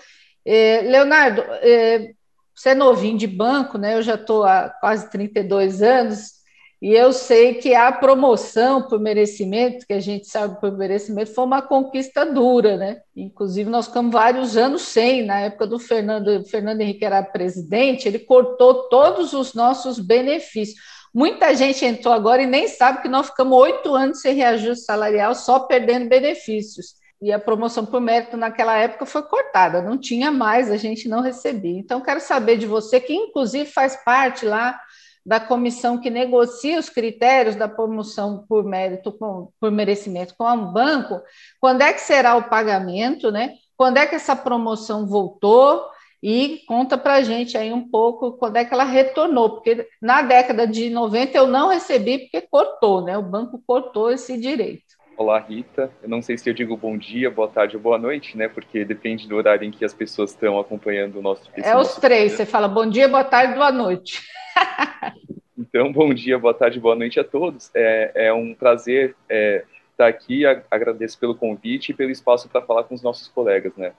Eh, 0.46 0.82
Leonardo, 0.82 1.42
eh, 1.62 2.13
você 2.54 2.70
é 2.70 2.76
novinho 2.76 3.18
de 3.18 3.28
banco, 3.28 3.78
né? 3.78 3.96
Eu 3.96 4.02
já 4.02 4.16
estou 4.16 4.44
há 4.44 4.70
quase 4.70 5.10
32 5.12 5.82
anos, 5.82 6.38
e 6.80 6.94
eu 6.94 7.12
sei 7.12 7.56
que 7.56 7.74
a 7.74 7.92
promoção 7.92 8.84
por 8.84 9.00
merecimento, 9.00 9.86
que 9.88 9.94
a 9.94 10.00
gente 10.00 10.28
sabe 10.28 10.60
por 10.60 10.72
merecimento, 10.72 11.34
foi 11.34 11.44
uma 11.44 11.62
conquista 11.62 12.24
dura, 12.24 12.78
né? 12.78 13.02
Inclusive, 13.16 13.68
nós 13.68 13.88
ficamos 13.88 14.12
vários 14.12 14.56
anos 14.56 14.84
sem, 14.84 15.26
na 15.26 15.40
época 15.40 15.66
do 15.66 15.80
Fernando, 15.80 16.46
Fernando 16.46 16.82
Henrique 16.82 17.04
era 17.04 17.24
presidente, 17.24 18.08
ele 18.08 18.20
cortou 18.20 18.88
todos 18.90 19.34
os 19.34 19.56
nossos 19.56 20.00
benefícios. 20.00 20.80
Muita 21.13 21.56
gente 21.56 21.84
entrou 21.86 22.13
agora 22.13 22.41
e 22.41 22.46
nem 22.46 22.67
sabe 22.67 23.02
que 23.02 23.08
nós 23.08 23.28
ficamos 23.28 23.58
oito 23.58 23.96
anos 23.96 24.22
sem 24.22 24.36
reajuste 24.36 24.86
salarial, 24.86 25.34
só 25.34 25.60
perdendo 25.60 26.10
benefícios. 26.10 26.96
E 27.22 27.32
a 27.32 27.39
promoção 27.39 27.86
por 27.86 28.00
mérito 28.00 28.38
naquela 28.38 28.78
época 28.78 29.06
foi 29.06 29.24
cortada, 29.24 29.82
não 29.82 29.98
tinha 29.98 30.32
mais, 30.32 30.70
a 30.70 30.78
gente 30.78 31.10
não 31.10 31.22
recebia. 31.22 31.80
Então, 31.80 32.00
quero 32.00 32.20
saber 32.20 32.58
de 32.58 32.67
você, 32.67 33.00
que 33.00 33.13
inclusive 33.13 33.65
faz 33.65 33.96
parte 34.04 34.46
lá 34.46 34.80
da 35.26 35.39
comissão 35.41 36.00
que 36.00 36.10
negocia 36.10 36.80
os 36.80 36.89
critérios 36.89 37.56
da 37.56 37.67
promoção 37.67 38.46
por 38.48 38.63
mérito, 38.63 39.12
por 39.12 39.72
merecimento 39.72 40.34
com 40.38 40.46
o 40.46 40.72
banco, 40.72 41.22
quando 41.60 41.82
é 41.82 41.91
que 41.91 42.00
será 42.00 42.36
o 42.36 42.43
pagamento, 42.48 43.30
né? 43.30 43.56
Quando 43.76 43.98
é 43.98 44.06
que 44.08 44.15
essa 44.15 44.36
promoção 44.36 45.06
voltou? 45.06 45.84
E 46.21 46.63
conta 46.67 46.97
para 46.97 47.15
a 47.15 47.21
gente 47.21 47.58
aí 47.58 47.71
um 47.71 47.88
pouco 47.88 48.32
quando 48.34 48.58
é 48.58 48.65
que 48.65 48.73
ela 48.73 48.84
retornou, 48.84 49.51
porque 49.51 49.88
na 50.01 50.21
década 50.23 50.67
de 50.67 50.89
90 50.89 51.38
eu 51.38 51.47
não 51.47 51.69
recebi 51.69 52.19
porque 52.19 52.41
cortou, 52.41 53.03
né? 53.03 53.17
O 53.17 53.21
banco 53.21 53.62
cortou 53.65 54.12
esse 54.12 54.39
direito. 54.39 54.97
Olá, 55.15 55.39
Rita. 55.39 55.91
Eu 56.01 56.10
não 56.10 56.21
sei 56.21 56.38
se 56.38 56.47
eu 56.47 56.53
digo 56.53 56.77
bom 56.77 56.95
dia, 56.95 57.32
boa 57.32 57.47
tarde 57.47 57.75
ou 57.75 57.82
boa 57.82 57.97
noite, 57.97 58.38
né? 58.38 58.47
Porque 58.47 58.86
depende 58.86 59.27
do 59.27 59.36
horário 59.36 59.67
em 59.67 59.71
que 59.71 59.84
as 59.84 59.93
pessoas 59.93 60.32
estão 60.32 60.60
acompanhando 60.60 61.17
o 61.17 61.21
nosso. 61.21 61.49
É 61.56 61.75
os 61.75 61.95
três. 61.95 62.34
Você 62.34 62.45
fala 62.45 62.67
bom 62.67 62.88
dia, 62.88 63.08
boa 63.08 63.23
tarde, 63.23 63.56
boa 63.56 63.71
noite. 63.71 64.21
então, 65.58 65.91
bom 65.91 66.13
dia, 66.13 66.38
boa 66.38 66.53
tarde, 66.53 66.80
boa 66.80 66.95
noite 66.95 67.19
a 67.19 67.23
todos. 67.23 67.71
É, 67.73 68.27
é 68.27 68.34
um 68.34 68.53
prazer 68.53 69.15
é, 69.27 69.65
estar 69.89 70.08
aqui. 70.08 70.43
Agradeço 70.69 71.19
pelo 71.19 71.34
convite 71.34 71.91
e 71.91 71.95
pelo 71.95 72.12
espaço 72.12 72.47
para 72.47 72.62
falar 72.62 72.84
com 72.84 72.93
os 72.93 73.01
nossos 73.01 73.27
colegas, 73.27 73.75
né? 73.75 73.93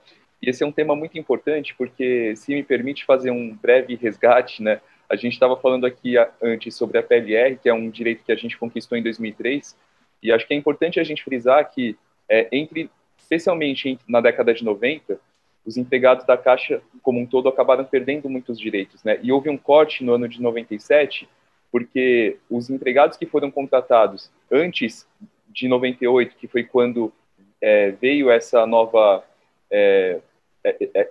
Esse 0.48 0.64
é 0.64 0.66
um 0.66 0.72
tema 0.72 0.96
muito 0.96 1.18
importante 1.18 1.74
porque, 1.76 2.34
se 2.34 2.54
me 2.54 2.62
permite 2.62 3.04
fazer 3.04 3.30
um 3.30 3.54
breve 3.54 3.94
resgate, 3.96 4.62
né? 4.62 4.80
A 5.06 5.14
gente 5.14 5.34
estava 5.34 5.56
falando 5.58 5.84
aqui 5.84 6.14
antes 6.42 6.74
sobre 6.74 6.96
a 6.96 7.02
PLR, 7.02 7.56
que 7.56 7.68
é 7.68 7.74
um 7.74 7.90
direito 7.90 8.24
que 8.24 8.32
a 8.32 8.36
gente 8.36 8.56
conquistou 8.56 8.96
em 8.96 9.02
2003 9.02 9.76
e 10.22 10.32
acho 10.32 10.46
que 10.46 10.54
é 10.54 10.56
importante 10.56 10.98
a 10.98 11.04
gente 11.04 11.22
frisar 11.22 11.70
que, 11.70 11.98
é, 12.30 12.48
entre, 12.50 12.90
especialmente 13.18 13.98
na 14.08 14.22
década 14.22 14.54
de 14.54 14.64
90, 14.64 15.20
os 15.66 15.76
empregados 15.76 16.24
da 16.24 16.36
Caixa 16.36 16.80
como 17.02 17.20
um 17.20 17.26
todo 17.26 17.46
acabaram 17.50 17.84
perdendo 17.84 18.30
muitos 18.30 18.58
direitos. 18.58 19.04
Né? 19.04 19.18
E 19.22 19.30
houve 19.30 19.50
um 19.50 19.58
corte 19.58 20.02
no 20.02 20.14
ano 20.14 20.26
de 20.26 20.40
97, 20.40 21.28
porque 21.70 22.38
os 22.48 22.70
empregados 22.70 23.18
que 23.18 23.26
foram 23.26 23.50
contratados 23.50 24.30
antes 24.50 25.06
de 25.50 25.68
98, 25.68 26.36
que 26.36 26.48
foi 26.48 26.64
quando 26.64 27.12
é, 27.60 27.90
veio 27.90 28.30
essa 28.30 28.66
nova 28.66 29.22
é, 29.70 30.20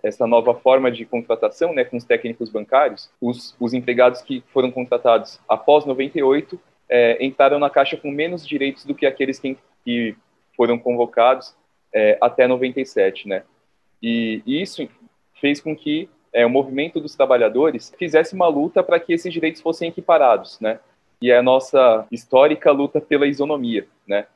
essa 0.04 0.28
nova 0.28 0.54
forma 0.56 0.92
de 0.92 1.06
contratação, 1.06 1.74
né, 1.74 1.84
com 1.84 1.98
os 1.98 2.04
técnicos 2.04 2.50
bancários, 2.50 3.10
os, 3.22 3.56
os 3.60 3.74
empregados 3.74 4.22
que 4.22 4.44
foram 4.54 4.72
contratados 4.72 5.40
após 5.48 5.86
98 5.86 6.60
é, 6.90 7.24
entraram 7.24 7.60
na 7.60 7.70
Caixa 7.70 7.98
com 7.98 8.10
menos 8.10 8.46
direitos 8.46 8.86
do 8.86 8.96
que 8.96 9.06
aqueles 9.06 9.40
que, 9.40 9.58
que 9.84 10.16
foram 10.56 10.78
convocados 10.78 11.56
é, 11.94 12.18
até 12.22 12.48
97, 12.48 13.28
né? 13.28 13.44
E, 14.02 14.42
e 14.46 14.62
isso 14.62 14.88
fez 15.40 15.60
com 15.60 15.76
que 15.76 16.10
é, 16.34 16.46
o 16.46 16.50
movimento 16.50 17.00
dos 17.00 17.16
trabalhadores 17.16 17.94
fizesse 17.98 18.36
uma 18.36 18.48
luta 18.48 18.84
para 18.84 19.00
que 19.00 19.14
esses 19.14 19.32
direitos 19.32 19.62
fossem 19.62 19.90
equiparados, 19.90 20.60
né? 20.60 20.80
E 21.22 21.32
é 21.32 21.38
a 21.38 21.44
nossa 21.44 22.06
histórica 22.12 22.72
luta 22.72 23.02
pela 23.02 23.28
isonomia, 23.28 23.88
né? 24.08 24.28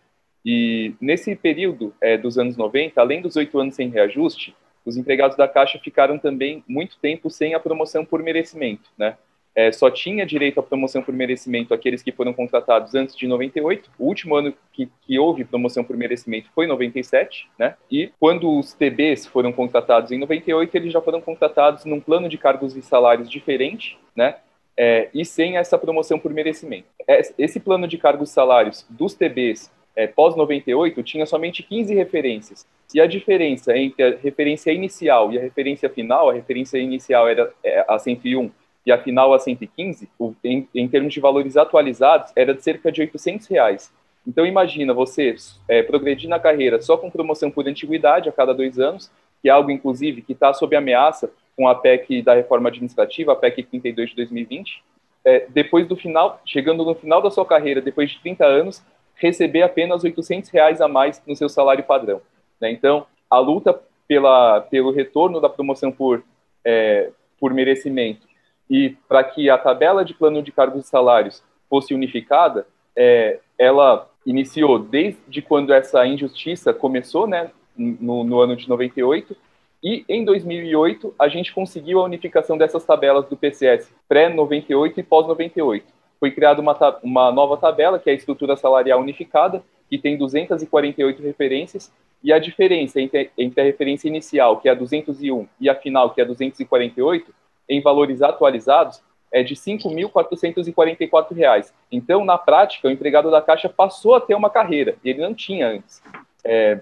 E 0.43 0.95
nesse 0.99 1.35
período 1.35 1.93
é, 2.01 2.17
dos 2.17 2.37
anos 2.37 2.57
90, 2.57 2.99
além 2.99 3.21
dos 3.21 3.35
oito 3.35 3.59
anos 3.59 3.75
sem 3.75 3.89
reajuste, 3.89 4.55
os 4.85 4.97
empregados 4.97 5.37
da 5.37 5.47
Caixa 5.47 5.79
ficaram 5.79 6.17
também 6.17 6.63
muito 6.67 6.97
tempo 6.99 7.29
sem 7.29 7.53
a 7.53 7.59
promoção 7.59 8.05
por 8.05 8.21
merecimento, 8.21 8.89
né? 8.97 9.15
É, 9.53 9.69
só 9.71 9.91
tinha 9.91 10.25
direito 10.25 10.59
à 10.61 10.63
promoção 10.63 11.01
por 11.01 11.13
merecimento 11.13 11.73
aqueles 11.73 12.01
que 12.01 12.11
foram 12.11 12.33
contratados 12.33 12.95
antes 12.95 13.15
de 13.15 13.27
98. 13.27 13.91
O 13.99 14.05
último 14.05 14.35
ano 14.35 14.53
que, 14.71 14.89
que 15.01 15.19
houve 15.19 15.43
promoção 15.43 15.83
por 15.83 15.97
merecimento 15.97 16.49
foi 16.55 16.65
97, 16.65 17.49
né? 17.59 17.75
E 17.91 18.11
quando 18.17 18.57
os 18.57 18.73
TBs 18.73 19.25
foram 19.25 19.51
contratados 19.51 20.11
em 20.11 20.17
98, 20.17 20.73
eles 20.75 20.93
já 20.93 21.01
foram 21.01 21.19
contratados 21.19 21.83
num 21.83 21.99
plano 21.99 22.29
de 22.29 22.37
cargos 22.37 22.77
e 22.77 22.81
salários 22.81 23.29
diferente, 23.29 23.99
né? 24.15 24.37
É, 24.77 25.09
e 25.13 25.25
sem 25.25 25.57
essa 25.57 25.77
promoção 25.77 26.17
por 26.17 26.33
merecimento. 26.33 26.87
É, 27.05 27.21
esse 27.37 27.59
plano 27.59 27.87
de 27.87 27.97
cargos 27.97 28.29
e 28.29 28.33
salários 28.33 28.85
dos 28.89 29.13
TBs 29.13 29.69
é, 29.95 30.07
pós-98 30.07 31.03
tinha 31.03 31.25
somente 31.25 31.63
15 31.63 31.93
referências. 31.93 32.65
E 32.93 32.99
a 32.99 33.07
diferença 33.07 33.77
entre 33.77 34.03
a 34.03 34.17
referência 34.17 34.71
inicial 34.71 35.31
e 35.31 35.37
a 35.37 35.41
referência 35.41 35.89
final, 35.89 36.29
a 36.29 36.33
referência 36.33 36.77
inicial 36.77 37.27
era 37.27 37.51
é, 37.63 37.85
a 37.87 37.97
101 37.97 38.51
e 38.85 38.91
a 38.91 38.97
final 38.97 39.33
a 39.33 39.39
115, 39.39 40.09
o, 40.17 40.33
em, 40.43 40.67
em, 40.73 40.87
termos 40.87 41.13
de 41.13 41.19
valores 41.19 41.55
atualizados, 41.55 42.31
era 42.35 42.53
de 42.53 42.63
cerca 42.63 42.91
de 42.91 43.01
800 43.01 43.47
reais. 43.47 43.93
Então 44.27 44.45
imagina 44.45 44.93
você 44.93 45.35
é, 45.67 45.81
progredir 45.81 46.29
na 46.29 46.39
carreira 46.39 46.81
só 46.81 46.97
com 46.97 47.09
promoção 47.09 47.49
por 47.49 47.67
antiguidade 47.67 48.29
a 48.29 48.31
cada 48.31 48.53
dois 48.53 48.79
anos, 48.79 49.11
que 49.41 49.49
é 49.49 49.51
algo, 49.51 49.71
inclusive, 49.71 50.21
que 50.21 50.33
está 50.33 50.53
sob 50.53 50.75
ameaça 50.75 51.31
com 51.55 51.67
a 51.67 51.75
PEC 51.75 52.21
da 52.21 52.33
reforma 52.33 52.69
administrativa, 52.69 53.33
a 53.33 53.35
PEC 53.35 53.63
32 53.63 54.09
de 54.11 54.15
2020. 54.17 54.83
É, 55.23 55.45
depois 55.49 55.87
do 55.87 55.95
final, 55.95 56.41
chegando 56.45 56.83
no 56.83 56.95
final 56.95 57.21
da 57.21 57.29
sua 57.29 57.45
carreira, 57.45 57.81
depois 57.81 58.09
de 58.09 58.19
30 58.19 58.45
anos, 58.45 58.83
receber 59.21 59.61
apenas 59.61 60.03
800 60.03 60.49
reais 60.49 60.81
a 60.81 60.87
mais 60.87 61.21
no 61.27 61.35
seu 61.35 61.47
salário 61.47 61.83
padrão. 61.83 62.21
Né? 62.59 62.71
Então, 62.71 63.05
a 63.29 63.37
luta 63.37 63.79
pela, 64.07 64.61
pelo 64.61 64.91
retorno 64.91 65.39
da 65.39 65.47
promoção 65.47 65.91
por, 65.91 66.23
é, 66.65 67.11
por 67.39 67.53
merecimento 67.53 68.27
e 68.67 68.97
para 69.07 69.23
que 69.23 69.49
a 69.49 69.57
tabela 69.57 70.03
de 70.03 70.15
plano 70.15 70.41
de 70.41 70.51
cargos 70.51 70.85
e 70.85 70.87
salários 70.87 71.43
fosse 71.69 71.93
unificada, 71.93 72.65
é, 72.95 73.39
ela 73.57 74.09
iniciou 74.25 74.79
desde 74.79 75.41
quando 75.41 75.71
essa 75.71 76.05
injustiça 76.05 76.73
começou, 76.73 77.27
né, 77.27 77.51
no, 77.77 78.23
no 78.23 78.39
ano 78.39 78.55
de 78.55 78.67
98, 78.67 79.35
e 79.83 80.03
em 80.07 80.25
2008 80.25 81.13
a 81.17 81.27
gente 81.27 81.53
conseguiu 81.53 81.99
a 81.99 82.03
unificação 82.03 82.57
dessas 82.57 82.83
tabelas 82.83 83.25
do 83.27 83.37
PCS 83.37 83.91
pré-98 84.07 84.97
e 84.97 85.03
pós-98 85.03 85.83
foi 86.21 86.29
criada 86.29 86.61
uma, 86.61 86.77
uma 87.01 87.31
nova 87.31 87.57
tabela, 87.57 87.97
que 87.97 88.07
é 88.07 88.13
a 88.13 88.15
estrutura 88.15 88.55
salarial 88.55 89.01
unificada, 89.01 89.63
que 89.89 89.97
tem 89.97 90.15
248 90.15 91.23
referências, 91.23 91.91
e 92.23 92.31
a 92.31 92.37
diferença 92.37 93.01
entre, 93.01 93.31
entre 93.35 93.59
a 93.59 93.63
referência 93.63 94.07
inicial, 94.07 94.61
que 94.61 94.69
é 94.69 94.71
a 94.71 94.75
201, 94.75 95.47
e 95.59 95.67
a 95.67 95.73
final, 95.73 96.13
que 96.13 96.21
é 96.21 96.23
a 96.23 96.27
248, 96.27 97.33
em 97.67 97.81
valores 97.81 98.21
atualizados, 98.21 99.01
é 99.31 99.41
de 99.41 99.55
R$ 99.55 99.61
5.444. 99.61 101.71
Então, 101.91 102.23
na 102.23 102.37
prática, 102.37 102.87
o 102.87 102.91
empregado 102.91 103.31
da 103.31 103.41
Caixa 103.41 103.67
passou 103.67 104.13
a 104.13 104.21
ter 104.21 104.35
uma 104.35 104.51
carreira, 104.51 104.97
ele 105.03 105.23
não 105.23 105.33
tinha 105.33 105.69
antes. 105.69 106.03
É, 106.45 106.81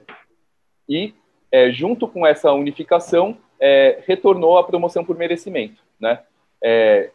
e, 0.89 1.13
é, 1.49 1.71
junto 1.71 2.09
com 2.09 2.27
essa 2.27 2.51
unificação, 2.51 3.37
é, 3.57 4.03
retornou 4.05 4.57
a 4.57 4.65
promoção 4.65 5.05
por 5.05 5.17
merecimento. 5.17 5.81
Né? 5.97 6.19
É, 6.61 7.11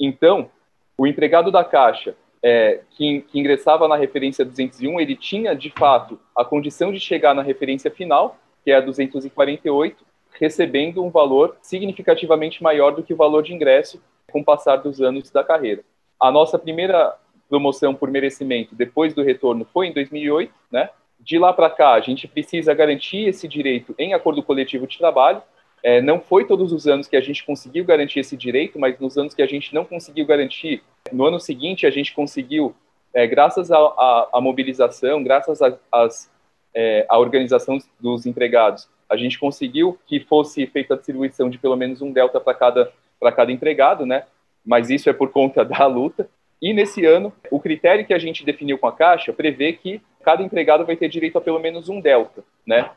então, 0.00 0.50
o 0.98 1.06
empregado 1.06 1.52
da 1.52 1.64
Caixa 1.64 2.16
é, 2.42 2.80
que, 2.90 3.22
que, 3.22 3.38
ingressava 3.38 3.86
na 3.86 3.96
referência 3.96 4.44
201, 4.44 5.00
ele 5.00 5.14
tinha, 5.14 5.54
de 5.54 5.70
fato, 5.70 6.18
a 6.36 6.44
condição 6.44 6.92
de 6.92 6.98
chegar 6.98 7.34
na 7.34 7.42
referência 7.42 7.90
final, 7.90 8.36
que 8.64 8.72
é 8.72 8.76
a 8.76 8.80
248, 8.80 10.04
recebendo 10.32 11.02
um 11.02 11.10
valor 11.10 11.56
significativamente 11.62 12.62
maior 12.62 12.90
do 12.90 13.02
que 13.02 13.14
o 13.14 13.16
valor 13.16 13.42
de 13.42 13.54
ingresso 13.54 14.02
com 14.30 14.40
o 14.40 14.44
passar 14.44 14.76
dos 14.76 15.00
anos 15.00 15.30
da 15.30 15.42
carreira. 15.42 15.82
A 16.20 16.30
nossa 16.30 16.58
primeira 16.58 17.16
promoção 17.48 17.94
por 17.94 18.10
merecimento 18.10 18.74
depois 18.74 19.14
do 19.14 19.22
retorno 19.22 19.66
foi 19.72 19.86
em 19.86 19.92
2008, 19.92 20.52
né? 20.70 20.90
De 21.20 21.38
lá 21.38 21.52
para 21.52 21.70
cá, 21.70 21.94
a 21.94 22.00
gente 22.00 22.28
precisa 22.28 22.74
garantir 22.74 23.28
esse 23.28 23.48
direito 23.48 23.94
em 23.98 24.14
acordo 24.14 24.42
coletivo 24.42 24.86
de 24.86 24.98
trabalho, 24.98 25.42
é, 25.82 26.00
não 26.02 26.20
foi 26.20 26.44
todos 26.44 26.72
os 26.72 26.86
anos 26.86 27.06
que 27.06 27.16
a 27.16 27.20
gente 27.20 27.44
conseguiu 27.44 27.84
garantir 27.84 28.20
esse 28.20 28.36
direito, 28.36 28.78
mas 28.78 28.98
nos 28.98 29.16
anos 29.16 29.34
que 29.34 29.42
a 29.42 29.46
gente 29.46 29.74
não 29.74 29.84
conseguiu 29.84 30.26
garantir, 30.26 30.82
no 31.12 31.24
ano 31.24 31.38
seguinte 31.38 31.86
a 31.86 31.90
gente 31.90 32.12
conseguiu, 32.14 32.74
é, 33.14 33.26
graças 33.26 33.70
à 33.70 34.38
mobilização, 34.40 35.22
graças 35.22 35.62
à 35.62 35.78
é, 36.74 37.06
organização 37.10 37.78
dos 38.00 38.26
empregados, 38.26 38.88
a 39.08 39.16
gente 39.16 39.38
conseguiu 39.38 39.98
que 40.06 40.20
fosse 40.20 40.66
feita 40.66 40.94
a 40.94 40.96
distribuição 40.96 41.48
de 41.48 41.58
pelo 41.58 41.76
menos 41.76 42.02
um 42.02 42.12
delta 42.12 42.38
para 42.38 42.54
cada, 42.54 42.92
cada 43.34 43.50
empregado, 43.50 44.04
né? 44.04 44.24
Mas 44.64 44.90
isso 44.90 45.08
é 45.08 45.12
por 45.12 45.30
conta 45.30 45.64
da 45.64 45.86
luta. 45.86 46.28
E 46.60 46.74
nesse 46.74 47.06
ano, 47.06 47.32
o 47.50 47.58
critério 47.58 48.04
que 48.04 48.12
a 48.12 48.18
gente 48.18 48.44
definiu 48.44 48.76
com 48.76 48.86
a 48.86 48.92
Caixa 48.92 49.32
prevê 49.32 49.72
que 49.72 50.02
cada 50.22 50.42
empregado 50.42 50.84
vai 50.84 50.96
ter 50.96 51.08
direito 51.08 51.38
a 51.38 51.40
pelo 51.40 51.58
menos 51.58 51.88
um 51.88 52.00
delta, 52.00 52.44
né? 52.66 52.90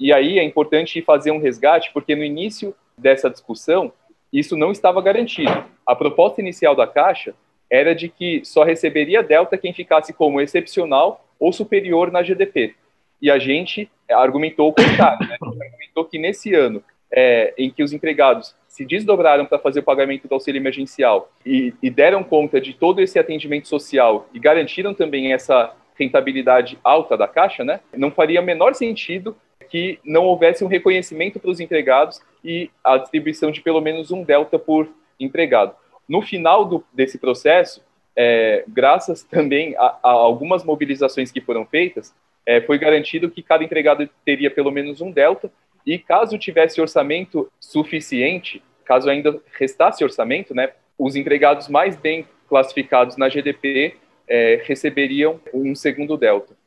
E 0.00 0.14
aí 0.14 0.38
é 0.38 0.42
importante 0.42 1.02
fazer 1.02 1.30
um 1.30 1.38
resgate, 1.38 1.92
porque 1.92 2.16
no 2.16 2.24
início 2.24 2.74
dessa 2.96 3.28
discussão, 3.28 3.92
isso 4.32 4.56
não 4.56 4.72
estava 4.72 5.02
garantido. 5.02 5.64
A 5.86 5.94
proposta 5.94 6.40
inicial 6.40 6.74
da 6.74 6.86
Caixa 6.86 7.34
era 7.70 7.94
de 7.94 8.08
que 8.08 8.42
só 8.44 8.64
receberia 8.64 9.22
delta 9.22 9.58
quem 9.58 9.74
ficasse 9.74 10.14
como 10.14 10.40
excepcional 10.40 11.24
ou 11.38 11.52
superior 11.52 12.10
na 12.10 12.22
GDP. 12.22 12.74
E 13.20 13.30
a 13.30 13.38
gente 13.38 13.90
argumentou 14.10 14.70
o 14.70 14.72
contrário, 14.72 15.28
né? 15.28 15.36
argumentou 15.40 16.04
que 16.06 16.18
nesse 16.18 16.54
ano 16.54 16.82
é, 17.12 17.52
em 17.58 17.70
que 17.70 17.82
os 17.82 17.92
empregados 17.92 18.56
se 18.66 18.84
desdobraram 18.86 19.44
para 19.44 19.58
fazer 19.58 19.80
o 19.80 19.84
pagamento 19.84 20.26
do 20.26 20.34
auxílio 20.34 20.58
emergencial 20.58 21.30
e, 21.44 21.74
e 21.82 21.90
deram 21.90 22.24
conta 22.24 22.60
de 22.60 22.72
todo 22.72 23.00
esse 23.00 23.18
atendimento 23.18 23.68
social 23.68 24.28
e 24.32 24.38
garantiram 24.38 24.94
também 24.94 25.32
essa 25.32 25.74
rentabilidade 25.98 26.78
alta 26.82 27.16
da 27.16 27.28
Caixa, 27.28 27.62
né? 27.62 27.80
Não 27.94 28.10
faria 28.10 28.40
menor 28.40 28.74
sentido 28.74 29.36
que 29.70 30.00
não 30.04 30.24
houvesse 30.24 30.64
um 30.64 30.68
reconhecimento 30.68 31.38
para 31.38 31.50
os 31.50 31.60
empregados 31.60 32.20
e 32.44 32.70
a 32.84 32.98
distribuição 32.98 33.50
de 33.50 33.60
pelo 33.60 33.80
menos 33.80 34.10
um 34.10 34.22
delta 34.22 34.58
por 34.58 34.88
empregado. 35.18 35.74
No 36.08 36.20
final 36.20 36.64
do, 36.64 36.84
desse 36.92 37.18
processo, 37.18 37.82
é, 38.16 38.64
graças 38.66 39.22
também 39.22 39.76
a, 39.76 39.96
a, 40.02 40.10
algumas 40.10 40.64
mobilizações 40.64 41.30
que 41.30 41.40
foram 41.40 41.64
feitas, 41.64 42.14
é, 42.44 42.60
foi 42.60 42.78
garantido 42.78 43.30
que 43.30 43.42
cada 43.42 43.62
empregado 43.62 44.08
teria 44.24 44.50
pelo 44.50 44.70
menos 44.70 45.00
um 45.00 45.10
delta 45.10 45.50
e 45.86 45.98
caso 45.98 46.36
tivesse 46.36 46.80
orçamento 46.80 47.50
suficiente, 47.60 48.62
caso 48.84 49.08
ainda 49.08 49.40
restasse 49.52 50.02
orçamento, 50.02 50.54
né, 50.54 50.70
os 50.98 51.14
empregados 51.14 51.68
mais 51.68 51.96
bem 51.96 52.26
classificados 52.48 53.16
na 53.16 53.28
GDP 53.28 53.94
é, 54.28 54.60
receberiam 54.64 55.40
um 55.54 55.74
segundo 55.74 56.16
delta. 56.16 56.59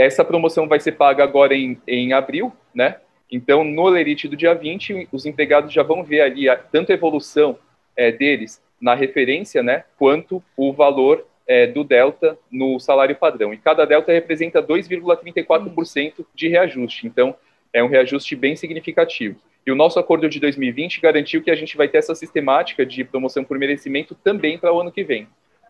Essa 0.00 0.24
promoção 0.24 0.66
vai 0.66 0.80
ser 0.80 0.92
paga 0.92 1.22
agora 1.22 1.54
em, 1.54 1.78
em 1.86 2.14
abril, 2.14 2.50
né? 2.74 2.96
Então, 3.30 3.62
no 3.62 3.86
Lerite 3.86 4.26
do 4.26 4.34
dia 4.34 4.54
20, 4.54 5.08
os 5.12 5.26
empregados 5.26 5.70
já 5.70 5.82
vão 5.82 6.02
ver 6.02 6.22
ali 6.22 6.48
a, 6.48 6.56
tanto 6.56 6.90
a 6.90 6.94
evolução 6.94 7.58
é, 7.94 8.10
deles 8.10 8.62
na 8.80 8.94
referência, 8.94 9.62
né, 9.62 9.84
quanto 9.98 10.42
o 10.56 10.72
valor 10.72 11.26
é, 11.46 11.66
do 11.66 11.84
delta 11.84 12.38
no 12.50 12.80
salário 12.80 13.14
padrão. 13.14 13.52
E 13.52 13.58
cada 13.58 13.84
delta 13.84 14.10
representa 14.10 14.62
2,34% 14.62 16.24
de 16.34 16.48
reajuste. 16.48 17.06
Então, 17.06 17.36
é 17.70 17.84
um 17.84 17.88
reajuste 17.88 18.34
bem 18.34 18.56
significativo. 18.56 19.38
E 19.66 19.70
o 19.70 19.76
nosso 19.76 19.98
acordo 19.98 20.30
de 20.30 20.40
2020 20.40 20.98
garantiu 21.02 21.42
que 21.42 21.50
a 21.50 21.54
gente 21.54 21.76
vai 21.76 21.88
ter 21.88 21.98
essa 21.98 22.14
sistemática 22.14 22.86
de 22.86 23.04
promoção 23.04 23.44
por 23.44 23.58
merecimento 23.58 24.14
também 24.14 24.56
para 24.56 24.72
o 24.72 24.80
ano 24.80 24.90
que 24.90 25.04
vem. 25.04 25.28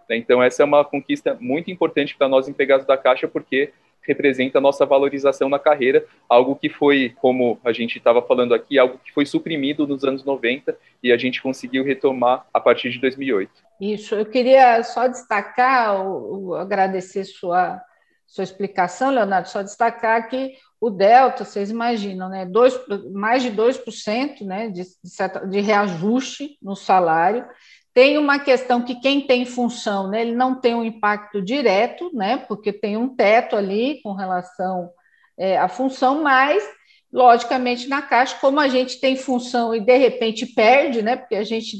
Então, 0.09 0.40
essa 0.40 0.62
é 0.62 0.64
uma 0.64 0.85
conquista 0.85 1.37
muito 1.40 1.69
importante 1.69 2.16
para 2.16 2.29
nós 2.29 2.49
empregados 2.49 2.87
da 2.87 2.97
Caixa, 2.97 3.27
porque 3.27 3.73
representa 4.03 4.59
a 4.59 4.61
nossa 4.61 4.87
valorização 4.87 5.49
na 5.49 5.59
carreira, 5.59 6.05
algo 6.29 6.57
que 6.57 6.69
foi, 6.69 7.15
como 7.21 7.61
a 7.65 7.73
gente 7.73 7.99
estava 7.99 8.23
falando 8.23 8.55
aqui, 8.55 8.79
algo 8.79 8.99
que 8.99 9.13
foi 9.13 9.27
suprimido 9.27 9.87
nos 9.87 10.05
anos 10.05 10.25
90 10.25 10.77
e 11.03 11.13
a 11.13 11.17
gente 11.17 11.43
conseguiu 11.43 11.85
retomar 11.85 12.47
a 12.53 12.61
partir 12.61 12.91
de 12.91 13.01
2008. 13.01 13.51
Isso, 13.81 14.15
eu 14.15 14.27
queria 14.27 14.83
só 14.83 15.07
destacar, 15.07 15.97
agradecer 16.59 17.25
sua, 17.25 17.81
sua 18.27 18.45
explicação, 18.45 19.11
Leonardo, 19.11 19.49
só 19.49 19.63
destacar 19.63 20.29
que 20.29 20.53
o 20.81 20.89
delta, 20.89 21.45
vocês 21.45 21.71
imaginam, 21.71 22.29
né, 22.31 22.47
dois, 22.47 22.79
mais 23.13 23.43
de 23.43 23.51
2% 23.51 24.41
né, 24.47 24.69
de, 24.71 24.83
de, 24.83 25.51
de 25.51 25.61
reajuste 25.61 26.57
no 26.63 26.75
salário, 26.75 27.47
tem 27.92 28.18
uma 28.18 28.38
questão 28.38 28.83
que 28.83 28.94
quem 29.00 29.26
tem 29.26 29.44
função, 29.44 30.09
né, 30.09 30.22
ele 30.22 30.35
não 30.35 30.55
tem 30.55 30.74
um 30.74 30.85
impacto 30.85 31.42
direto, 31.42 32.11
né, 32.14 32.37
porque 32.48 32.72
tem 32.72 32.96
um 32.96 33.14
teto 33.14 33.57
ali 33.57 34.00
com 34.03 34.12
relação 34.12 34.90
é, 35.37 35.59
à 35.59 35.68
função, 35.68 36.22
mas, 36.22 36.62
logicamente, 37.12 37.88
na 37.88 38.00
Caixa, 38.00 38.37
como 38.40 38.61
a 38.61 38.68
gente 38.68 39.00
tem 39.00 39.16
função 39.16 39.74
e 39.74 39.81
de 39.81 39.96
repente 39.96 40.46
perde, 40.46 41.03
né, 41.03 41.16
porque 41.16 41.35
a 41.35 41.44
gente 41.44 41.79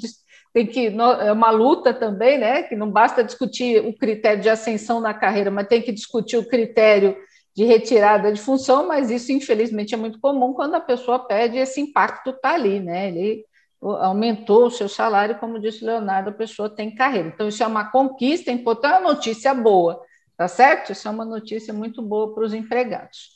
tem 0.53 0.67
que. 0.67 0.87
É 0.87 1.33
uma 1.33 1.51
luta 1.51 1.95
também, 1.95 2.39
né, 2.39 2.65
que 2.65 2.75
não 2.75 2.91
basta 2.91 3.23
discutir 3.23 3.85
o 3.85 3.97
critério 3.97 4.43
de 4.43 4.49
ascensão 4.49 5.01
na 5.01 5.15
carreira, 5.15 5.51
mas 5.51 5.69
tem 5.69 5.81
que 5.81 5.93
discutir 5.93 6.37
o 6.37 6.49
critério 6.49 7.17
de 7.55 7.65
retirada 7.65 8.33
de 8.33 8.41
função, 8.41 8.87
mas 8.87 9.11
isso, 9.11 9.33
infelizmente, 9.33 9.95
é 9.95 9.97
muito 9.97 10.21
comum 10.21 10.53
quando 10.53 10.75
a 10.75 10.81
pessoa 10.81 11.19
pede 11.19 11.59
esse 11.59 11.81
impacto 11.81 12.31
está 12.31 12.55
ali, 12.55 12.81
né? 12.81 13.09
Ele 13.09 13.45
aumentou 13.83 14.67
o 14.67 14.71
seu 14.71 14.89
salário, 14.89 15.39
como 15.39 15.59
disse 15.59 15.83
o 15.83 15.87
Leonardo, 15.87 16.31
a 16.31 16.35
pessoa 16.35 16.69
tem 16.69 16.95
carreira. 16.95 17.29
Então, 17.29 17.49
isso 17.49 17.63
é 17.63 17.67
uma 17.67 17.91
conquista, 17.91 18.51
importante, 18.51 18.95
é 18.95 18.99
uma 18.99 19.15
notícia 19.15 19.55
boa, 19.55 20.03
tá 20.37 20.47
certo? 20.47 20.93
Isso 20.93 21.09
é 21.09 21.11
uma 21.11 21.25
notícia 21.25 21.73
muito 21.73 22.03
boa 22.03 22.35
para 22.35 22.45
os 22.45 22.53
empregados. 22.53 23.31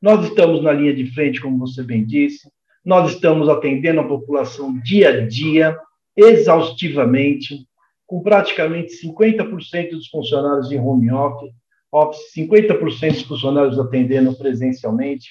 Nós 0.00 0.24
estamos 0.26 0.62
na 0.62 0.72
linha 0.72 0.94
de 0.94 1.12
frente, 1.12 1.40
como 1.40 1.58
você 1.58 1.82
bem 1.82 2.04
disse, 2.04 2.50
nós 2.84 3.12
estamos 3.12 3.48
atendendo 3.48 4.00
a 4.00 4.08
população 4.08 4.78
dia 4.80 5.08
a 5.08 5.26
dia, 5.26 5.76
exaustivamente, 6.16 7.66
com 8.06 8.22
praticamente 8.22 8.92
50% 9.04 9.90
dos 9.90 10.08
funcionários 10.08 10.70
em 10.72 10.80
home 10.80 11.10
office 11.12 11.52
50% 12.36 13.12
dos 13.12 13.22
funcionários 13.22 13.78
atendendo 13.78 14.36
presencialmente, 14.36 15.28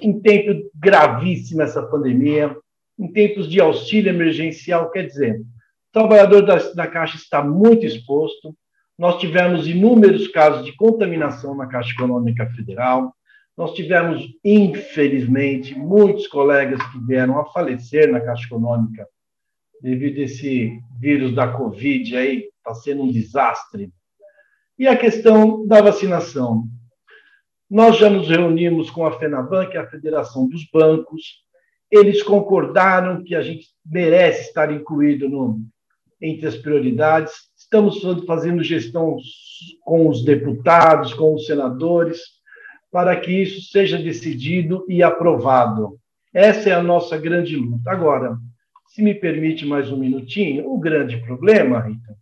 em 0.00 0.18
tempo 0.20 0.70
gravíssimo 0.74 1.62
essa 1.62 1.82
pandemia, 1.82 2.56
em 2.98 3.12
tempos 3.12 3.48
de 3.48 3.60
auxílio 3.60 4.10
emergencial, 4.10 4.90
quer 4.90 5.06
dizer, 5.06 5.40
o 5.40 5.44
trabalhador 5.92 6.42
da, 6.42 6.56
da 6.72 6.86
Caixa 6.86 7.16
está 7.16 7.42
muito 7.42 7.86
exposto, 7.86 8.54
nós 8.98 9.20
tivemos 9.20 9.68
inúmeros 9.68 10.26
casos 10.28 10.64
de 10.64 10.74
contaminação 10.74 11.54
na 11.54 11.68
Caixa 11.68 11.92
Econômica 11.92 12.50
Federal. 12.50 13.14
Nós 13.56 13.72
tivemos, 13.72 14.26
infelizmente, 14.44 15.78
muitos 15.78 16.26
colegas 16.26 16.82
que 16.90 16.98
vieram 17.06 17.38
a 17.38 17.44
falecer 17.46 18.10
na 18.10 18.20
Caixa 18.20 18.46
Econômica 18.46 19.06
devido 19.80 20.18
a 20.18 20.24
esse 20.24 20.80
vírus 20.98 21.32
da 21.32 21.46
Covid 21.52 22.16
aí, 22.16 22.48
está 22.56 22.74
sendo 22.74 23.04
um 23.04 23.12
desastre. 23.12 23.92
E 24.76 24.88
a 24.88 24.96
questão 24.96 25.64
da 25.66 25.80
vacinação. 25.80 26.64
Nós 27.70 27.98
já 27.98 28.08
nos 28.08 28.28
reunimos 28.28 28.90
com 28.90 29.06
a 29.06 29.18
FENABAN, 29.18 29.66
que 29.66 29.76
é 29.76 29.80
a 29.80 29.90
Federação 29.90 30.48
dos 30.48 30.68
Bancos. 30.72 31.44
Eles 31.90 32.22
concordaram 32.22 33.22
que 33.22 33.34
a 33.34 33.42
gente 33.42 33.68
merece 33.84 34.42
estar 34.42 34.72
incluído 34.72 35.28
no, 35.28 35.60
entre 36.20 36.46
as 36.46 36.56
prioridades 36.56 37.48
Estamos 37.70 38.00
fazendo 38.24 38.62
gestão 38.62 39.18
com 39.82 40.08
os 40.08 40.24
deputados, 40.24 41.12
com 41.12 41.34
os 41.34 41.44
senadores, 41.44 42.18
para 42.90 43.14
que 43.14 43.30
isso 43.30 43.70
seja 43.70 43.98
decidido 43.98 44.86
e 44.88 45.02
aprovado. 45.02 45.98
Essa 46.32 46.70
é 46.70 46.72
a 46.72 46.82
nossa 46.82 47.18
grande 47.18 47.56
luta. 47.56 47.90
Agora, 47.90 48.38
se 48.86 49.02
me 49.02 49.14
permite 49.14 49.66
mais 49.66 49.92
um 49.92 49.98
minutinho, 49.98 50.66
o 50.66 50.78
grande 50.78 51.18
problema, 51.18 51.80
Rita, 51.80 52.16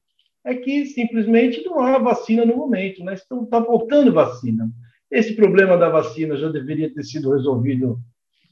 é 0.45 0.57
que 0.57 0.87
simplesmente 0.87 1.65
não 1.65 1.79
há 1.79 1.97
vacina 1.97 2.45
no 2.45 2.57
momento, 2.57 3.05
né? 3.05 3.15
Está 3.15 3.37
tá 3.49 3.65
faltando 3.65 4.13
vacina. 4.13 4.69
Esse 5.09 5.37
problema 5.37 5.79
da 5.79 5.89
vacina 5.89 6.37
já 6.37 6.49
deveria 6.49 6.93
ter 6.93 7.05
sido 7.05 7.33
resolvido 7.33 8.01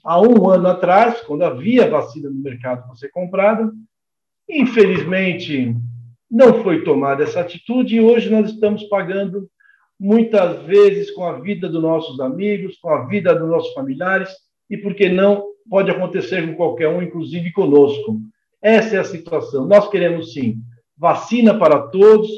há 0.04 0.20
um 0.20 0.48
ano 0.50 0.68
atrás, 0.68 1.20
quando 1.22 1.42
havia 1.42 1.88
vacina 1.88 2.28
no 2.28 2.40
mercado 2.40 2.86
para 2.86 2.94
ser 2.94 3.08
comprada. 3.08 3.72
Infelizmente, 4.48 5.74
não 6.30 6.62
foi 6.62 6.84
tomada 6.84 7.24
essa 7.24 7.40
atitude 7.40 7.96
e 7.96 8.00
hoje 8.00 8.30
nós 8.30 8.50
estamos 8.50 8.84
pagando 8.84 9.48
muitas 9.98 10.62
vezes 10.64 11.10
com 11.12 11.24
a 11.24 11.40
vida 11.40 11.68
dos 11.68 11.80
nossos 11.80 12.20
amigos, 12.20 12.76
com 12.76 12.90
a 12.90 13.06
vida 13.06 13.34
dos 13.34 13.48
nossos 13.48 13.72
familiares 13.72 14.30
e, 14.68 14.76
por 14.76 14.94
que 14.94 15.08
não, 15.08 15.44
pode 15.68 15.90
acontecer 15.90 16.46
com 16.46 16.54
qualquer 16.54 16.88
um, 16.88 17.00
inclusive 17.00 17.52
conosco. 17.52 18.20
Essa 18.60 18.96
é 18.96 18.98
a 18.98 19.04
situação. 19.04 19.66
Nós 19.66 19.88
queremos, 19.88 20.32
sim, 20.32 20.58
vacina 20.96 21.58
para 21.58 21.78
todos 21.88 22.28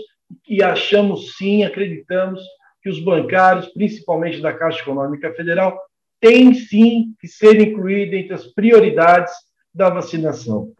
e 0.48 0.62
achamos, 0.62 1.36
sim, 1.36 1.64
acreditamos 1.64 2.40
que 2.82 2.90
os 2.90 3.00
bancários, 3.00 3.66
principalmente 3.68 4.40
da 4.40 4.52
Caixa 4.52 4.80
Econômica 4.82 5.32
Federal, 5.34 5.76
têm, 6.20 6.54
sim, 6.54 7.14
que 7.20 7.28
ser 7.28 7.60
incluídos 7.60 8.14
entre 8.14 8.34
as 8.34 8.46
prioridades 8.46 9.32
da 9.74 9.90
vacinação. 9.90 10.72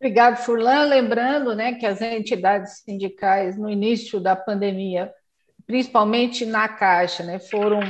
Obrigado, 0.00 0.36
Furlan. 0.36 0.84
Lembrando 0.84 1.54
né, 1.54 1.74
que 1.74 1.84
as 1.84 2.00
entidades 2.00 2.82
sindicais, 2.84 3.58
no 3.58 3.68
início 3.68 4.20
da 4.20 4.36
pandemia, 4.36 5.12
principalmente 5.66 6.46
na 6.46 6.68
Caixa, 6.68 7.22
né, 7.24 7.38
foram 7.38 7.80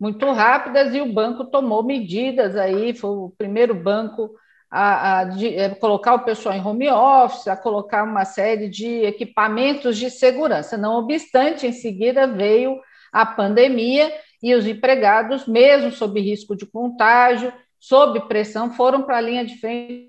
muito 0.00 0.30
rápidas 0.32 0.94
e 0.94 1.00
o 1.00 1.12
banco 1.12 1.44
tomou 1.44 1.82
medidas 1.82 2.56
aí, 2.56 2.94
foi 2.94 3.10
o 3.10 3.32
primeiro 3.36 3.74
banco 3.74 4.34
a, 4.70 5.20
a, 5.20 5.24
de, 5.24 5.46
a, 5.46 5.62
é, 5.64 5.68
colocar 5.70 6.14
o 6.14 6.24
pessoal 6.24 6.54
em 6.54 6.64
home 6.64 6.88
office, 6.88 7.48
a 7.48 7.56
colocar 7.56 8.04
uma 8.04 8.24
série 8.24 8.68
de 8.68 9.02
equipamentos 9.04 9.96
de 9.96 10.10
segurança. 10.10 10.76
Não 10.76 10.98
obstante, 10.98 11.66
em 11.66 11.72
seguida 11.72 12.26
veio 12.26 12.78
a 13.12 13.24
pandemia 13.24 14.12
e 14.42 14.54
os 14.54 14.66
empregados, 14.66 15.46
mesmo 15.46 15.90
sob 15.90 16.20
risco 16.20 16.56
de 16.56 16.66
contágio, 16.66 17.52
sob 17.78 18.20
pressão, 18.28 18.72
foram 18.72 19.02
para 19.02 19.18
a 19.18 19.20
linha 19.20 19.44
de 19.44 19.58
frente 19.58 20.08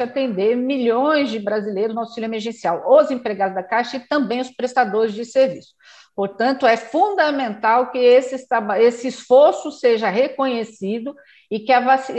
atender 0.00 0.56
milhões 0.56 1.30
de 1.30 1.38
brasileiros 1.38 1.94
no 1.94 2.00
auxílio 2.00 2.26
emergencial, 2.26 2.82
os 2.86 3.10
empregados 3.10 3.54
da 3.54 3.62
Caixa 3.62 3.96
e 3.96 4.08
também 4.08 4.40
os 4.40 4.50
prestadores 4.50 5.14
de 5.14 5.24
serviço. 5.24 5.74
Portanto, 6.14 6.66
é 6.66 6.76
fundamental 6.76 7.90
que 7.90 7.98
esse, 7.98 8.46
esse 8.80 9.08
esforço 9.08 9.70
seja 9.70 10.08
reconhecido 10.08 11.14
e 11.50 11.60
que 11.60 11.72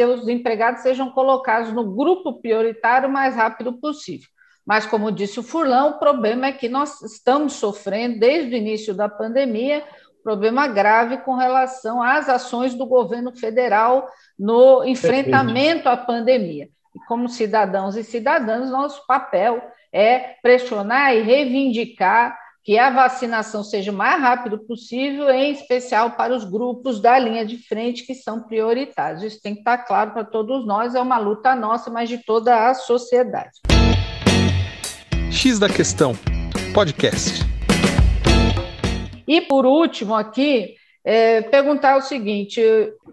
os 0.06 0.28
empregados 0.28 0.82
sejam 0.82 1.12
colocados 1.12 1.74
no 1.74 1.96
grupo 1.96 2.40
prioritário 2.40 3.10
o 3.10 3.12
mais 3.12 3.36
rápido 3.36 3.74
possível. 3.80 4.30
Mas, 4.66 4.86
como 4.86 5.12
disse 5.12 5.40
o 5.40 5.44
Furlão, 5.44 5.92
o 5.92 6.00
problema 6.00 6.48
é 6.48 6.52
que 6.52 6.70
nós 6.70 7.02
estamos 7.02 7.54
sofrendo, 7.54 8.20
desde 8.20 8.54
o 8.54 8.58
início 8.58 8.94
da 8.94 9.10
pandemia, 9.10 9.84
problema 10.28 10.68
grave 10.68 11.20
com 11.20 11.36
relação 11.36 12.04
às 12.04 12.28
ações 12.28 12.74
do 12.74 12.86
governo 12.86 13.34
federal 13.34 14.10
no 14.38 14.84
enfrentamento 14.84 15.88
à 15.88 15.96
pandemia 15.96 16.68
como 17.08 17.30
cidadãos 17.30 17.96
e 17.96 18.04
cidadãs, 18.04 18.70
nosso 18.70 19.06
papel 19.08 19.62
é 19.94 20.36
pressionar 20.42 21.16
e 21.16 21.22
reivindicar 21.22 22.38
que 22.62 22.78
a 22.78 22.90
vacinação 22.90 23.64
seja 23.64 23.92
o 23.92 23.96
mais 23.96 24.22
rápido 24.22 24.60
possível, 24.60 25.30
em 25.30 25.54
especial 25.54 26.12
para 26.12 26.36
os 26.36 26.44
grupos 26.44 27.00
da 27.00 27.18
linha 27.18 27.46
de 27.46 27.58
frente 27.58 28.06
que 28.06 28.14
são 28.14 28.44
prioritários. 28.44 29.24
Isso 29.24 29.42
tem 29.42 29.54
que 29.54 29.62
estar 29.62 29.78
claro 29.78 30.12
para 30.12 30.26
todos 30.26 30.68
nós, 30.68 30.94
é 30.94 31.00
uma 31.00 31.18
luta 31.18 31.56
nossa, 31.56 31.90
mas 31.90 32.10
de 32.10 32.18
toda 32.18 32.68
a 32.70 32.74
sociedade. 32.74 33.62
X 35.32 35.60
da 35.60 35.70
questão, 35.70 36.12
podcast. 36.74 37.57
E 39.28 39.42
por 39.42 39.66
último 39.66 40.16
aqui, 40.16 40.76
é, 41.04 41.42
perguntar 41.42 41.98
o 41.98 42.02
seguinte, 42.02 42.62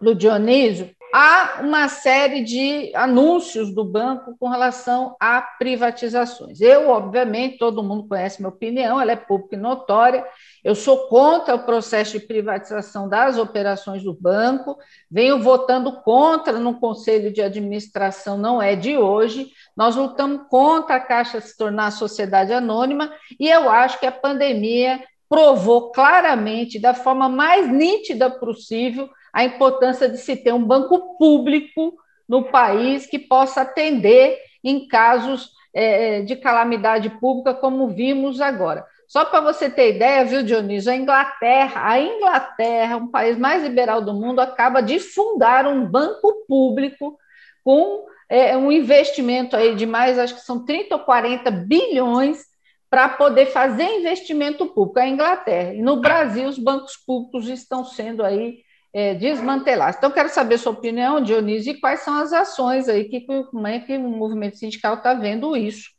do 0.01 0.15
Dionísio, 0.15 0.91
há 1.17 1.61
uma 1.63 1.89
série 1.89 2.43
de 2.43 2.91
anúncios 2.93 3.73
do 3.73 3.85
banco 3.85 4.37
com 4.37 4.49
relação 4.49 5.15
a 5.21 5.41
privatizações. 5.41 6.61
Eu, 6.61 6.89
obviamente, 6.89 7.57
todo 7.57 7.85
mundo 7.85 8.09
conhece 8.09 8.41
minha 8.41 8.49
opinião, 8.49 9.01
ela 9.01 9.13
é 9.13 9.17
pública 9.17 9.55
e 9.55 9.59
notória. 9.59 10.27
Eu 10.65 10.75
sou 10.75 11.07
contra 11.07 11.55
o 11.55 11.65
processo 11.65 12.19
de 12.19 12.27
privatização 12.27 13.09
das 13.09 13.39
operações 13.39 14.03
do 14.03 14.13
banco, 14.13 14.77
venho 15.09 15.41
votando 15.41 16.03
contra 16.03 16.59
no 16.59 16.81
conselho 16.81 17.33
de 17.33 17.41
administração, 17.41 18.37
não 18.37 18.61
é 18.61 18.75
de 18.75 18.99
hoje. 18.99 19.53
Nós 19.77 19.95
lutamos 19.95 20.49
contra 20.51 20.97
a 20.97 21.01
Caixa 21.01 21.41
se 21.41 21.57
tornar 21.57 21.93
sociedade 21.93 22.53
anônima 22.53 23.13
e 23.39 23.49
eu 23.49 23.71
acho 23.71 24.01
que 24.01 24.07
a 24.07 24.11
pandemia 24.11 25.01
provou 25.29 25.91
claramente, 25.91 26.79
da 26.79 26.95
forma 26.95 27.29
mais 27.29 27.69
nítida 27.71 28.31
possível, 28.31 29.09
a 29.33 29.45
importância 29.45 30.09
de 30.09 30.19
se 30.19 30.37
ter 30.37 30.53
um 30.53 30.65
banco 30.65 31.17
público 31.17 31.95
no 32.29 32.45
país 32.45 33.07
que 33.07 33.19
possa 33.19 33.63
atender 33.63 34.39
em 34.63 34.87
casos 34.87 35.51
é, 35.75 36.23
de 36.23 36.37
calamidade 36.37 37.11
pública, 37.11 37.53
como 37.53 37.89
vimos 37.89 38.41
agora. 38.41 38.87
Só 39.09 39.25
para 39.25 39.41
você 39.41 39.69
ter 39.69 39.97
ideia, 39.97 40.25
viu, 40.25 40.43
Dionísio, 40.43 40.91
a 40.91 40.97
Inglaterra, 40.97 41.83
a 41.85 42.01
Inglaterra, 42.01 42.97
um 42.97 43.09
país 43.09 43.37
mais 43.37 43.63
liberal 43.63 44.01
do 44.01 44.15
mundo, 44.15 44.41
acaba 44.41 44.81
de 44.81 44.99
fundar 44.99 45.67
um 45.67 45.85
banco 45.85 46.45
público 46.49 47.19
com 47.63 48.07
é, 48.29 48.57
um 48.57 48.73
investimento 48.73 49.57
aí 49.57 49.75
de 49.75 49.85
mais, 49.85 50.19
acho 50.19 50.35
que 50.35 50.41
são 50.41 50.65
30 50.65 50.95
ou 50.95 51.01
40 51.03 51.51
bilhões 51.51 52.45
para 52.91 53.09
poder 53.09 53.47
fazer 53.47 53.85
investimento 53.85 54.67
público. 54.67 55.01
A 55.01 55.09
Inglaterra. 55.09 55.75
E 55.75 55.83
no 55.83 56.01
Brasil, 56.01 56.49
os 56.49 56.59
bancos 56.59 56.97
públicos 56.97 57.49
estão 57.49 57.85
sendo 57.85 58.23
aí 58.23 58.59
é, 58.93 59.15
desmantelar. 59.15 59.95
Então, 59.97 60.11
quero 60.11 60.29
saber 60.29 60.59
sua 60.59 60.73
opinião, 60.73 61.21
Dionísio, 61.21 61.73
e 61.73 61.81
quais 61.81 62.01
são 62.01 62.15
as 62.15 62.33
ações 62.33 62.89
aí, 62.89 63.05
que, 63.05 63.23
como 63.23 63.67
é 63.67 63.81
que 63.81 63.97
o 63.97 64.01
movimento 64.01 64.57
sindical 64.57 64.95
está 64.95 65.15
vendo 65.15 65.57
isso 65.57 65.91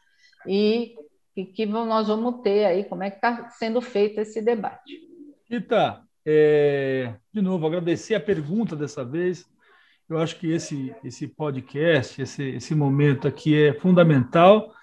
e 0.48 0.96
que, 1.36 1.46
que 1.46 1.66
nós 1.66 2.08
vamos 2.08 2.42
ter 2.42 2.66
aí, 2.66 2.86
como 2.86 3.04
é 3.04 3.10
que 3.10 3.18
está 3.18 3.50
sendo 3.50 3.82
feito 3.82 4.22
esse 4.22 4.42
debate. 4.42 5.02
Rita, 5.50 6.02
é, 6.26 7.14
de 7.34 7.42
novo, 7.42 7.68
agradecer 7.68 8.16
a 8.16 8.20
pergunta 8.20 8.76
dessa 8.76 9.04
vez. 9.04 9.46
Eu 10.08 10.18
acho 10.18 10.40
que 10.40 10.52
esse, 10.52 10.96
esse 11.04 11.28
podcast, 11.28 12.22
esse, 12.22 12.44
esse 12.44 12.74
momento 12.74 13.28
aqui 13.28 13.68
é 13.68 13.74
fundamental 13.74 14.74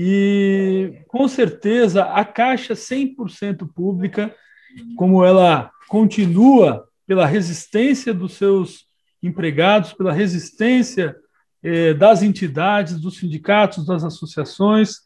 e, 0.00 1.02
com 1.08 1.26
certeza, 1.26 2.04
a 2.04 2.24
Caixa 2.24 2.74
100% 2.74 3.68
pública, 3.74 4.32
como 4.96 5.24
ela 5.24 5.72
continua 5.88 6.86
pela 7.04 7.26
resistência 7.26 8.14
dos 8.14 8.34
seus 8.34 8.86
empregados, 9.20 9.92
pela 9.92 10.12
resistência 10.12 11.16
eh, 11.64 11.94
das 11.94 12.22
entidades, 12.22 13.00
dos 13.00 13.16
sindicatos, 13.16 13.84
das 13.84 14.04
associações, 14.04 14.98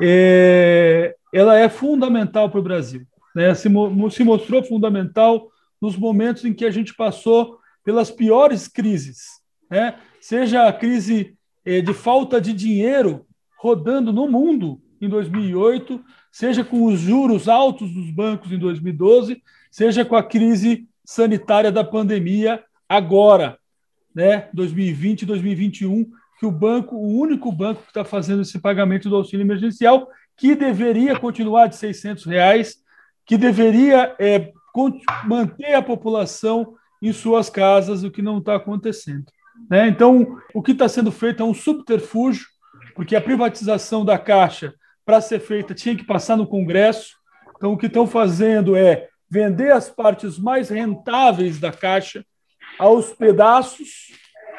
eh, 0.00 1.16
ela 1.34 1.58
é 1.58 1.68
fundamental 1.68 2.48
para 2.48 2.60
o 2.60 2.62
Brasil. 2.62 3.04
Né? 3.34 3.52
Se, 3.56 3.68
se 4.12 4.22
mostrou 4.22 4.62
fundamental 4.62 5.48
nos 5.82 5.96
momentos 5.96 6.44
em 6.44 6.54
que 6.54 6.64
a 6.64 6.70
gente 6.70 6.94
passou 6.94 7.58
pelas 7.82 8.08
piores 8.08 8.68
crises, 8.68 9.18
né? 9.68 9.98
seja 10.20 10.68
a 10.68 10.72
crise 10.72 11.36
eh, 11.64 11.80
de 11.80 11.92
falta 11.92 12.40
de 12.40 12.52
dinheiro 12.52 13.26
rodando 13.58 14.12
no 14.12 14.28
mundo 14.28 14.80
em 15.00 15.08
2008, 15.08 16.02
seja 16.30 16.64
com 16.64 16.84
os 16.84 17.00
juros 17.00 17.48
altos 17.48 17.92
dos 17.92 18.10
bancos 18.10 18.52
em 18.52 18.58
2012, 18.58 19.42
seja 19.70 20.04
com 20.04 20.16
a 20.16 20.22
crise 20.22 20.88
sanitária 21.04 21.70
da 21.70 21.84
pandemia 21.84 22.62
agora, 22.88 23.58
né, 24.14 24.48
2020 24.52 25.22
e 25.22 25.26
2021, 25.26 26.10
que 26.38 26.46
o 26.46 26.50
banco, 26.50 26.96
o 26.96 27.18
único 27.18 27.50
banco 27.50 27.82
que 27.82 27.88
está 27.88 28.04
fazendo 28.04 28.42
esse 28.42 28.58
pagamento 28.58 29.08
do 29.08 29.16
auxílio 29.16 29.44
emergencial, 29.44 30.08
que 30.36 30.54
deveria 30.54 31.18
continuar 31.18 31.66
de 31.66 31.76
600 31.76 32.24
reais, 32.24 32.76
que 33.26 33.36
deveria 33.36 34.14
é, 34.18 34.52
manter 35.26 35.74
a 35.74 35.82
população 35.82 36.74
em 37.02 37.12
suas 37.12 37.50
casas, 37.50 38.04
o 38.04 38.10
que 38.10 38.22
não 38.22 38.38
está 38.38 38.54
acontecendo. 38.54 39.26
Né? 39.68 39.88
Então, 39.88 40.38
o 40.54 40.62
que 40.62 40.72
está 40.72 40.88
sendo 40.88 41.10
feito 41.10 41.42
é 41.42 41.46
um 41.46 41.54
subterfúgio, 41.54 42.46
porque 42.98 43.14
a 43.14 43.20
privatização 43.20 44.04
da 44.04 44.18
Caixa, 44.18 44.74
para 45.06 45.20
ser 45.20 45.38
feita, 45.38 45.72
tinha 45.72 45.94
que 45.94 46.02
passar 46.02 46.36
no 46.36 46.48
Congresso. 46.48 47.14
Então, 47.56 47.72
o 47.72 47.78
que 47.78 47.86
estão 47.86 48.08
fazendo 48.08 48.74
é 48.74 49.06
vender 49.30 49.70
as 49.70 49.88
partes 49.88 50.36
mais 50.36 50.68
rentáveis 50.68 51.60
da 51.60 51.70
caixa 51.70 52.26
aos 52.76 53.12
pedaços 53.12 54.08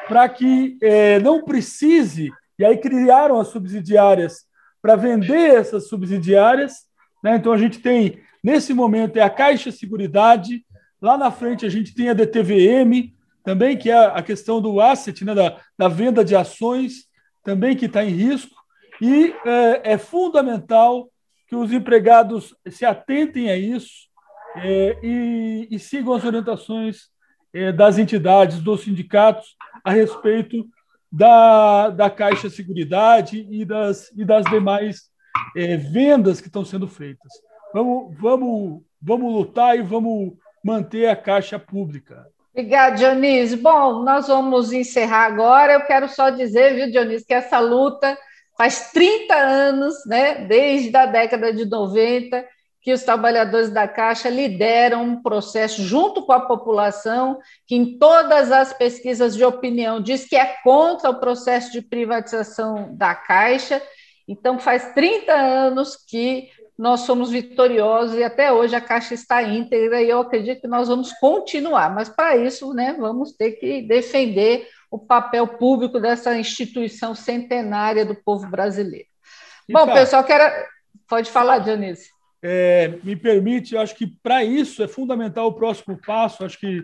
para 0.08 0.26
que 0.26 0.78
é, 0.80 1.18
não 1.18 1.44
precise, 1.44 2.30
e 2.58 2.64
aí 2.64 2.78
criaram 2.78 3.38
as 3.38 3.48
subsidiárias 3.48 4.46
para 4.80 4.96
vender 4.96 5.56
essas 5.56 5.88
subsidiárias. 5.88 6.86
Né? 7.22 7.36
Então 7.36 7.52
a 7.52 7.58
gente 7.58 7.78
tem, 7.80 8.22
nesse 8.42 8.72
momento, 8.72 9.18
é 9.18 9.20
a 9.20 9.28
Caixa 9.28 9.70
Seguridade, 9.70 10.64
lá 10.98 11.18
na 11.18 11.30
frente 11.30 11.66
a 11.66 11.68
gente 11.68 11.94
tem 11.94 12.08
a 12.08 12.14
DTVM, 12.14 13.12
também, 13.44 13.76
que 13.76 13.90
é 13.90 13.98
a 13.98 14.22
questão 14.22 14.62
do 14.62 14.80
asset, 14.80 15.26
né? 15.26 15.34
da, 15.34 15.58
da 15.76 15.88
venda 15.88 16.24
de 16.24 16.34
ações, 16.34 17.09
também 17.42 17.76
que 17.76 17.86
está 17.86 18.04
em 18.04 18.10
risco, 18.10 18.54
e 19.00 19.34
é, 19.44 19.92
é 19.92 19.98
fundamental 19.98 21.10
que 21.48 21.56
os 21.56 21.72
empregados 21.72 22.54
se 22.68 22.84
atentem 22.84 23.50
a 23.50 23.56
isso, 23.56 24.08
é, 24.56 24.98
e, 25.02 25.68
e, 25.70 25.78
sigam 25.78 26.12
as 26.12 26.24
orientações 26.24 27.08
é, 27.52 27.72
das 27.72 27.98
entidades, 27.98 28.60
dos 28.60 28.82
sindicatos, 28.82 29.56
a 29.84 29.92
respeito 29.92 30.66
da, 31.10 31.90
da 31.90 32.10
Caixa 32.10 32.50
Seguridade 32.50 33.46
e 33.50 33.64
das, 33.64 34.10
e 34.16 34.24
das 34.24 34.44
demais 34.46 35.10
é, 35.56 35.76
vendas 35.76 36.40
que 36.40 36.48
estão 36.48 36.64
sendo 36.64 36.86
feitas. 36.86 37.32
Vamos, 37.72 38.16
vamos, 38.18 38.82
vamos 39.00 39.32
lutar 39.32 39.78
e 39.78 39.82
vamos 39.82 40.34
manter 40.64 41.08
a 41.08 41.16
Caixa 41.16 41.58
pública. 41.58 42.26
Obrigada, 42.52 42.96
Dionísio. 42.96 43.58
Bom, 43.58 44.02
nós 44.02 44.26
vamos 44.26 44.72
encerrar 44.72 45.26
agora. 45.26 45.74
Eu 45.74 45.82
quero 45.82 46.08
só 46.08 46.30
dizer, 46.30 46.74
viu, 46.74 46.90
Dionísio, 46.90 47.26
que 47.26 47.34
essa 47.34 47.60
luta 47.60 48.18
faz 48.58 48.90
30 48.92 49.34
anos, 49.34 49.94
né, 50.04 50.46
desde 50.46 50.94
a 50.96 51.06
década 51.06 51.52
de 51.52 51.64
90, 51.64 52.44
que 52.82 52.92
os 52.92 53.02
trabalhadores 53.02 53.70
da 53.70 53.86
Caixa 53.86 54.28
lideram 54.28 55.04
um 55.04 55.22
processo 55.22 55.82
junto 55.82 56.26
com 56.26 56.32
a 56.32 56.40
população, 56.40 57.38
que 57.66 57.76
em 57.76 57.98
todas 57.98 58.50
as 58.50 58.72
pesquisas 58.72 59.36
de 59.36 59.44
opinião 59.44 60.00
diz 60.00 60.26
que 60.26 60.36
é 60.36 60.56
contra 60.64 61.10
o 61.10 61.20
processo 61.20 61.70
de 61.70 61.82
privatização 61.82 62.94
da 62.96 63.14
Caixa. 63.14 63.80
Então, 64.26 64.58
faz 64.58 64.92
30 64.92 65.32
anos 65.32 65.96
que 65.96 66.48
nós 66.80 67.00
somos 67.00 67.30
vitoriosos 67.30 68.16
e 68.16 68.24
até 68.24 68.50
hoje 68.50 68.74
a 68.74 68.80
Caixa 68.80 69.12
está 69.12 69.42
íntegra 69.42 70.00
e 70.00 70.08
eu 70.08 70.20
acredito 70.20 70.62
que 70.62 70.66
nós 70.66 70.88
vamos 70.88 71.12
continuar, 71.12 71.94
mas 71.94 72.08
para 72.08 72.38
isso, 72.38 72.72
né, 72.72 72.96
vamos 72.98 73.32
ter 73.32 73.52
que 73.52 73.82
defender 73.82 74.66
o 74.90 74.98
papel 74.98 75.46
público 75.46 76.00
dessa 76.00 76.34
instituição 76.38 77.14
centenária 77.14 78.06
do 78.06 78.14
povo 78.14 78.48
brasileiro. 78.48 79.04
Bom, 79.70 79.92
pessoal, 79.92 80.24
quero... 80.24 80.66
pode 81.06 81.30
falar, 81.30 81.58
Dionísio. 81.58 82.10
é, 82.42 82.98
me 83.04 83.14
permite, 83.14 83.76
acho 83.76 83.94
que 83.94 84.06
para 84.06 84.42
isso 84.42 84.82
é 84.82 84.88
fundamental 84.88 85.48
o 85.48 85.52
próximo 85.52 86.00
passo, 86.06 86.46
acho 86.46 86.58
que 86.58 86.82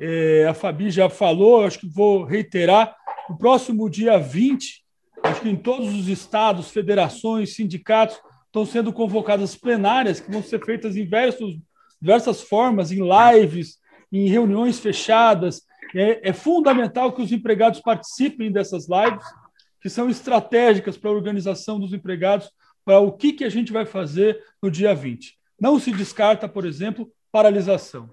é, 0.00 0.46
a 0.48 0.54
Fabi 0.54 0.90
já 0.90 1.10
falou, 1.10 1.66
acho 1.66 1.80
que 1.80 1.86
vou 1.86 2.24
reiterar, 2.24 2.96
no 3.28 3.36
próximo 3.36 3.90
dia 3.90 4.18
20, 4.18 4.82
acho 5.22 5.42
que 5.42 5.50
em 5.50 5.56
todos 5.56 5.94
os 5.94 6.08
estados, 6.08 6.70
federações, 6.70 7.54
sindicatos, 7.54 8.18
estão 8.54 8.64
sendo 8.64 8.92
convocadas 8.92 9.56
plenárias 9.56 10.20
que 10.20 10.30
vão 10.30 10.40
ser 10.40 10.64
feitas 10.64 10.94
em 10.94 11.02
diversos, 11.02 11.58
diversas 12.00 12.40
formas, 12.40 12.92
em 12.92 13.00
lives, 13.02 13.78
em 14.12 14.28
reuniões 14.28 14.78
fechadas. 14.78 15.62
É, 15.92 16.28
é 16.28 16.32
fundamental 16.32 17.12
que 17.12 17.20
os 17.20 17.32
empregados 17.32 17.80
participem 17.80 18.52
dessas 18.52 18.86
lives, 18.88 19.24
que 19.82 19.90
são 19.90 20.08
estratégicas 20.08 20.96
para 20.96 21.10
a 21.10 21.14
organização 21.14 21.80
dos 21.80 21.92
empregados, 21.92 22.48
para 22.84 23.00
o 23.00 23.10
que, 23.10 23.32
que 23.32 23.44
a 23.44 23.48
gente 23.48 23.72
vai 23.72 23.84
fazer 23.84 24.40
no 24.62 24.70
dia 24.70 24.94
20. 24.94 25.36
Não 25.60 25.80
se 25.80 25.90
descarta, 25.90 26.48
por 26.48 26.64
exemplo, 26.64 27.10
paralisação. 27.32 28.08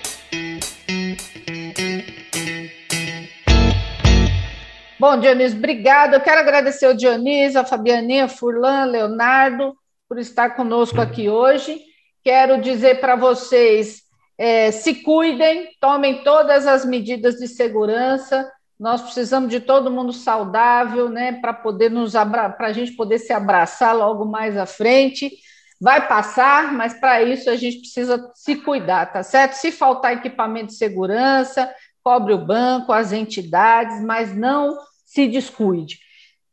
Bom, 4.99 5.19
Dionísio, 5.19 5.59
obrigado. 5.59 6.15
Eu 6.15 6.21
quero 6.21 6.41
agradecer 6.41 6.87
ao 6.87 6.95
Dionísio, 6.95 7.59
a 7.59 7.63
Fabianinha, 7.63 8.27
Furlan, 8.27 8.85
Leonardo, 8.85 9.75
por 10.11 10.19
estar 10.19 10.57
conosco 10.57 10.99
aqui 10.99 11.29
hoje. 11.29 11.79
Quero 12.21 12.59
dizer 12.59 12.99
para 12.99 13.15
vocês: 13.15 14.01
é, 14.37 14.69
se 14.69 14.95
cuidem, 14.95 15.69
tomem 15.79 16.21
todas 16.21 16.67
as 16.67 16.83
medidas 16.83 17.35
de 17.35 17.47
segurança, 17.47 18.51
nós 18.77 19.01
precisamos 19.01 19.49
de 19.49 19.61
todo 19.61 19.89
mundo 19.89 20.11
saudável, 20.11 21.07
né, 21.07 21.39
para 21.39 21.53
poder 21.53 21.89
nos 21.89 22.11
para 22.11 22.53
a 22.59 22.73
gente 22.73 22.91
poder 22.91 23.19
se 23.19 23.31
abraçar 23.31 23.95
logo 23.95 24.25
mais 24.25 24.57
à 24.57 24.65
frente. 24.65 25.31
Vai 25.79 26.05
passar, 26.05 26.73
mas 26.73 26.93
para 26.93 27.23
isso 27.23 27.49
a 27.49 27.55
gente 27.55 27.79
precisa 27.79 28.29
se 28.35 28.57
cuidar, 28.57 29.13
tá 29.13 29.23
certo? 29.23 29.53
Se 29.53 29.71
faltar 29.71 30.11
equipamento 30.11 30.67
de 30.67 30.75
segurança, 30.75 31.73
cobre 32.03 32.33
o 32.33 32.45
banco, 32.45 32.91
as 32.91 33.13
entidades, 33.13 34.03
mas 34.03 34.35
não 34.35 34.77
se 35.05 35.25
descuide. 35.25 35.99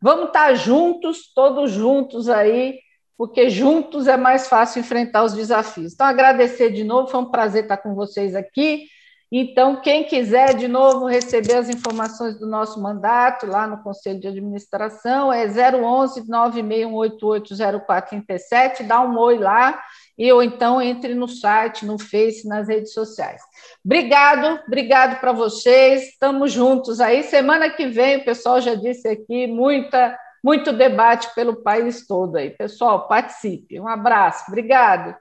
Vamos 0.00 0.28
estar 0.28 0.54
juntos, 0.54 1.32
todos 1.34 1.72
juntos 1.72 2.28
aí, 2.28 2.78
porque 3.18 3.50
juntos 3.50 4.06
é 4.06 4.16
mais 4.16 4.46
fácil 4.46 4.78
enfrentar 4.78 5.24
os 5.24 5.34
desafios. 5.34 5.92
Então, 5.92 6.06
agradecer 6.06 6.70
de 6.70 6.84
novo, 6.84 7.08
foi 7.08 7.18
um 7.18 7.30
prazer 7.30 7.64
estar 7.64 7.78
com 7.78 7.92
vocês 7.92 8.36
aqui. 8.36 8.86
Então, 9.30 9.82
quem 9.82 10.04
quiser 10.04 10.54
de 10.54 10.66
novo 10.68 11.06
receber 11.06 11.56
as 11.56 11.68
informações 11.68 12.38
do 12.38 12.46
nosso 12.46 12.80
mandato 12.80 13.44
lá 13.44 13.66
no 13.66 13.82
Conselho 13.82 14.18
de 14.20 14.28
Administração, 14.28 15.30
é 15.30 15.46
011 15.46 16.26
961880437, 16.26 18.86
dá 18.86 19.02
um 19.02 19.18
oi 19.18 19.36
lá, 19.36 19.78
e 20.16 20.32
ou 20.32 20.42
então 20.42 20.80
entre 20.80 21.14
no 21.14 21.28
site, 21.28 21.84
no 21.84 21.98
Face, 21.98 22.48
nas 22.48 22.68
redes 22.68 22.94
sociais. 22.94 23.42
Obrigado, 23.84 24.62
obrigado 24.66 25.20
para 25.20 25.32
vocês, 25.32 26.08
estamos 26.08 26.50
juntos 26.52 26.98
aí. 26.98 27.22
Semana 27.24 27.68
que 27.68 27.86
vem, 27.86 28.16
o 28.18 28.24
pessoal 28.24 28.62
já 28.62 28.74
disse 28.74 29.06
aqui, 29.08 29.46
muita 29.46 30.18
muito 30.45 30.72
debate 30.72 31.34
pelo 31.34 31.62
país 31.62 32.07
todo 32.07 32.36
aí. 32.36 32.51
Pessoal, 32.51 33.09
participe. 33.09 33.80
Um 33.80 33.89
abraço. 33.89 34.45
Obrigado. 34.49 35.14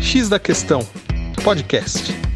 X 0.00 0.28
da 0.28 0.38
Questão, 0.38 0.80
podcast. 1.42 2.31